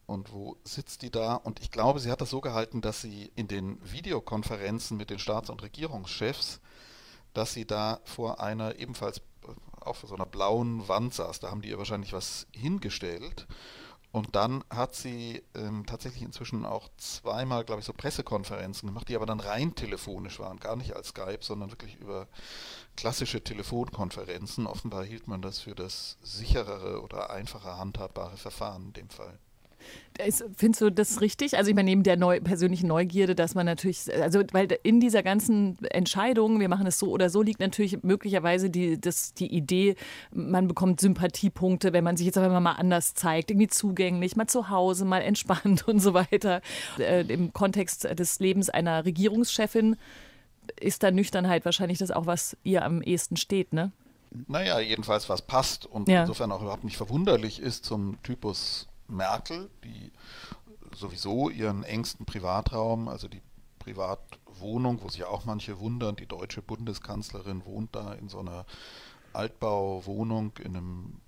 [0.06, 1.34] Und wo sitzt die da?
[1.34, 5.18] Und ich glaube, sie hat das so gehalten, dass sie in den Videokonferenzen mit den
[5.18, 6.60] Staats- und Regierungschefs,
[7.32, 9.20] dass sie da vor einer ebenfalls
[9.80, 11.40] auf so einer blauen Wand saß.
[11.40, 13.46] Da haben die ihr wahrscheinlich was hingestellt.
[14.14, 19.16] Und dann hat sie ähm, tatsächlich inzwischen auch zweimal, glaube ich, so Pressekonferenzen gemacht, die
[19.16, 22.28] aber dann rein telefonisch waren, gar nicht als Skype, sondern wirklich über
[22.94, 24.68] klassische Telefonkonferenzen.
[24.68, 29.36] Offenbar hielt man das für das sicherere oder einfacher handhabbare Verfahren in dem Fall.
[30.56, 31.56] Findest du das richtig?
[31.56, 35.24] Also ich meine, neben der neu, persönlichen Neugierde, dass man natürlich, also weil in dieser
[35.24, 39.96] ganzen Entscheidung, wir machen es so oder so, liegt natürlich möglicherweise die, das, die Idee,
[40.32, 44.68] man bekommt Sympathiepunkte, wenn man sich jetzt einfach mal anders zeigt, irgendwie zugänglich, mal zu
[44.68, 46.60] Hause, mal entspannt und so weiter.
[46.98, 49.96] Äh, Im Kontext des Lebens einer Regierungschefin
[50.80, 53.90] ist da Nüchternheit wahrscheinlich das auch, was ihr am ehesten steht, ne?
[54.48, 56.22] Naja, jedenfalls was passt und Ja.
[56.22, 60.12] insofern auch überhaupt nicht verwunderlich ist zum Typus Merkel, die
[60.94, 63.42] sowieso ihren engsten Privatraum, also die
[63.78, 68.64] Privatwohnung, wo sich auch manche wundern, die deutsche Bundeskanzlerin wohnt da in so einer
[69.32, 71.20] Altbauwohnung in einem,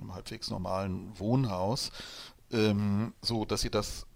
[0.00, 1.92] einem halbwegs normalen Wohnhaus,
[2.50, 4.06] ähm, so dass sie das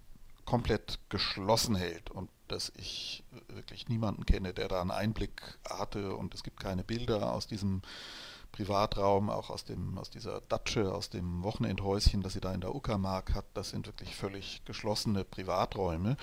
[0.45, 6.35] komplett geschlossen hält und dass ich wirklich niemanden kenne, der da einen Einblick hatte und
[6.35, 7.83] es gibt keine Bilder aus diesem
[8.53, 12.75] Privatraum, auch aus dem, aus dieser Datsche, aus dem Wochenendhäuschen, das sie da in der
[12.75, 16.17] Uckermark hat, das sind wirklich völlig geschlossene Privaträume.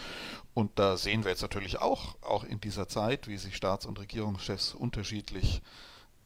[0.54, 4.00] Und da sehen wir jetzt natürlich auch, auch in dieser Zeit, wie sich Staats- und
[4.00, 5.62] Regierungschefs unterschiedlich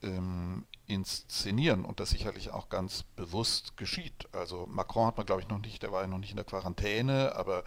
[0.03, 4.27] ähm, inszenieren und das sicherlich auch ganz bewusst geschieht.
[4.33, 6.45] Also Macron hat man, glaube ich, noch nicht, der war ja noch nicht in der
[6.45, 7.63] Quarantäne, aber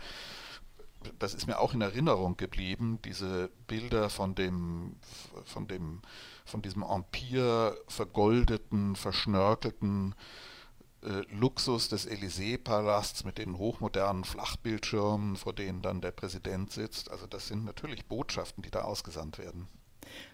[1.18, 4.96] das ist mir auch in Erinnerung geblieben, diese Bilder von dem,
[5.44, 6.00] von dem,
[6.44, 10.14] von diesem Empire vergoldeten, verschnörkelten
[11.02, 17.10] äh, Luxus des Élysée-Palasts mit den hochmodernen Flachbildschirmen, vor denen dann der Präsident sitzt.
[17.10, 19.68] Also das sind natürlich Botschaften, die da ausgesandt werden.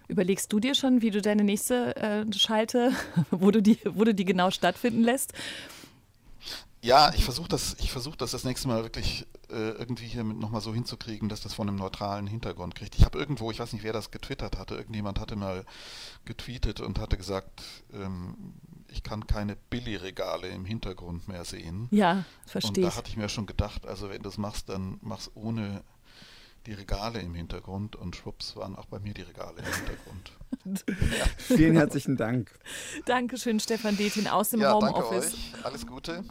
[0.08, 2.92] Überlegst du dir schon, wie du deine nächste äh, Schalte,
[3.30, 5.32] wo du, die, wo du die genau stattfinden lässt?
[6.82, 10.60] Ja, ich versuche das, ich versuche das das nächste Mal wirklich äh, irgendwie hier nochmal
[10.60, 12.96] so hinzukriegen, dass das von einem neutralen Hintergrund kriegt.
[12.96, 15.64] Ich habe irgendwo, ich weiß nicht, wer das getwittert hatte, irgendjemand hatte mal
[16.24, 18.54] getweetet und hatte gesagt, ähm,
[18.88, 21.88] ich kann keine Billigregale im Hintergrund mehr sehen.
[21.90, 22.96] Ja, Und verstehe da ich.
[22.96, 25.82] hatte ich mir schon gedacht, also wenn du es machst, dann mach's ohne
[26.66, 30.84] die Regale im Hintergrund und schwupps waren auch bei mir die Regale im Hintergrund.
[31.38, 32.50] Vielen herzlichen Dank.
[33.06, 35.34] Dankeschön, Stefan Detin aus dem ja, danke Homeoffice.
[35.34, 35.64] euch.
[35.64, 36.24] Alles Gute.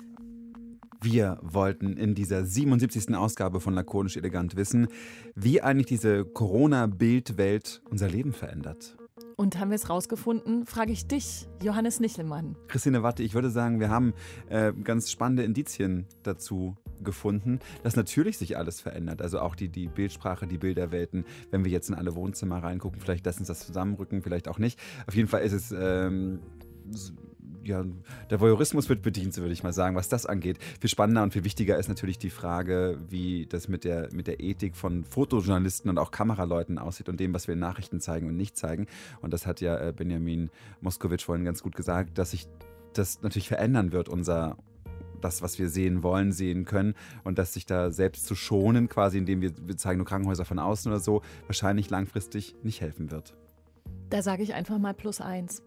[1.02, 3.16] Wir wollten in dieser 77.
[3.16, 4.89] Ausgabe von Lakonisch Elegant wissen,
[5.34, 8.97] wie eigentlich diese Corona-Bildwelt unser Leben verändert.
[9.38, 12.58] Und haben wir es rausgefunden, frage ich dich, Johannes Nichelmann.
[12.68, 14.14] Christine Watte, ich würde sagen, wir haben
[14.50, 19.22] äh, ganz spannende Indizien dazu gefunden, dass natürlich sich alles verändert.
[19.22, 21.24] Also auch die, die Bildsprache, die Bilderwelten.
[21.50, 24.78] Wenn wir jetzt in alle Wohnzimmer reingucken, vielleicht lassen uns das zusammenrücken, vielleicht auch nicht.
[25.08, 26.41] Auf jeden Fall ist es ähm,
[27.64, 27.84] ja,
[28.30, 30.57] der Voyeurismus wird bedient, würde ich mal sagen, was das angeht.
[30.80, 34.39] Viel spannender und viel wichtiger ist natürlich die Frage, wie das mit der, mit der
[34.39, 38.36] Ethik von Fotojournalisten und auch Kameraleuten aussieht und dem, was wir in Nachrichten zeigen und
[38.36, 38.88] nicht zeigen.
[39.22, 40.49] Und das hat ja äh, Benjamin
[40.82, 42.47] Moskowitsch vorhin ganz gut gesagt, dass sich
[42.93, 44.57] das natürlich verändern wird, unser,
[45.22, 49.18] das, was wir sehen wollen, sehen können und dass sich da selbst zu schonen, quasi
[49.18, 53.36] indem wir, wir zeigen nur Krankenhäuser von außen oder so, wahrscheinlich langfristig nicht helfen wird.
[54.10, 55.62] Da sage ich einfach mal plus eins.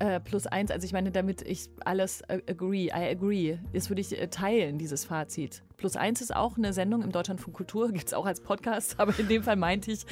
[0.00, 4.16] Äh, plus eins, also ich meine, damit ich alles agree, I agree, das würde ich
[4.16, 5.64] äh, teilen, dieses Fazit.
[5.76, 9.00] Plus eins ist auch eine Sendung im Deutschland von Kultur, gibt es auch als Podcast,
[9.00, 10.06] aber in dem Fall meinte ich,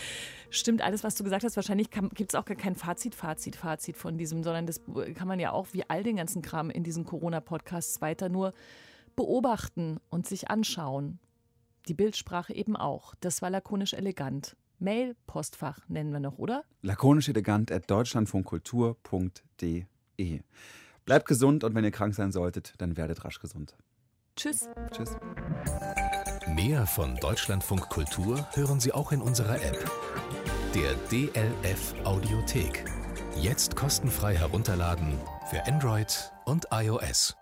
[0.50, 1.54] stimmt alles, was du gesagt hast.
[1.54, 4.80] Wahrscheinlich gibt es auch gar kein Fazit, Fazit, Fazit von diesem, sondern das
[5.14, 8.54] kann man ja auch wie all den ganzen Kram in diesen Corona-Podcasts weiter nur
[9.14, 11.20] beobachten und sich anschauen.
[11.86, 13.14] Die Bildsprache eben auch.
[13.20, 14.56] Das war lakonisch elegant.
[14.78, 16.62] Mail-Postfach nennen wir noch, oder?
[16.82, 20.40] Lakonisch elegant at deutschlandfunkkultur.de.
[21.04, 23.76] Bleibt gesund und wenn ihr krank sein solltet, dann werdet rasch gesund.
[24.36, 24.68] Tschüss.
[24.90, 25.16] Tschüss.
[26.54, 29.90] Mehr von Deutschlandfunk Kultur hören Sie auch in unserer App.
[30.74, 32.84] Der DLF Audiothek.
[33.40, 35.18] Jetzt kostenfrei herunterladen
[35.50, 37.34] für Android und iOS.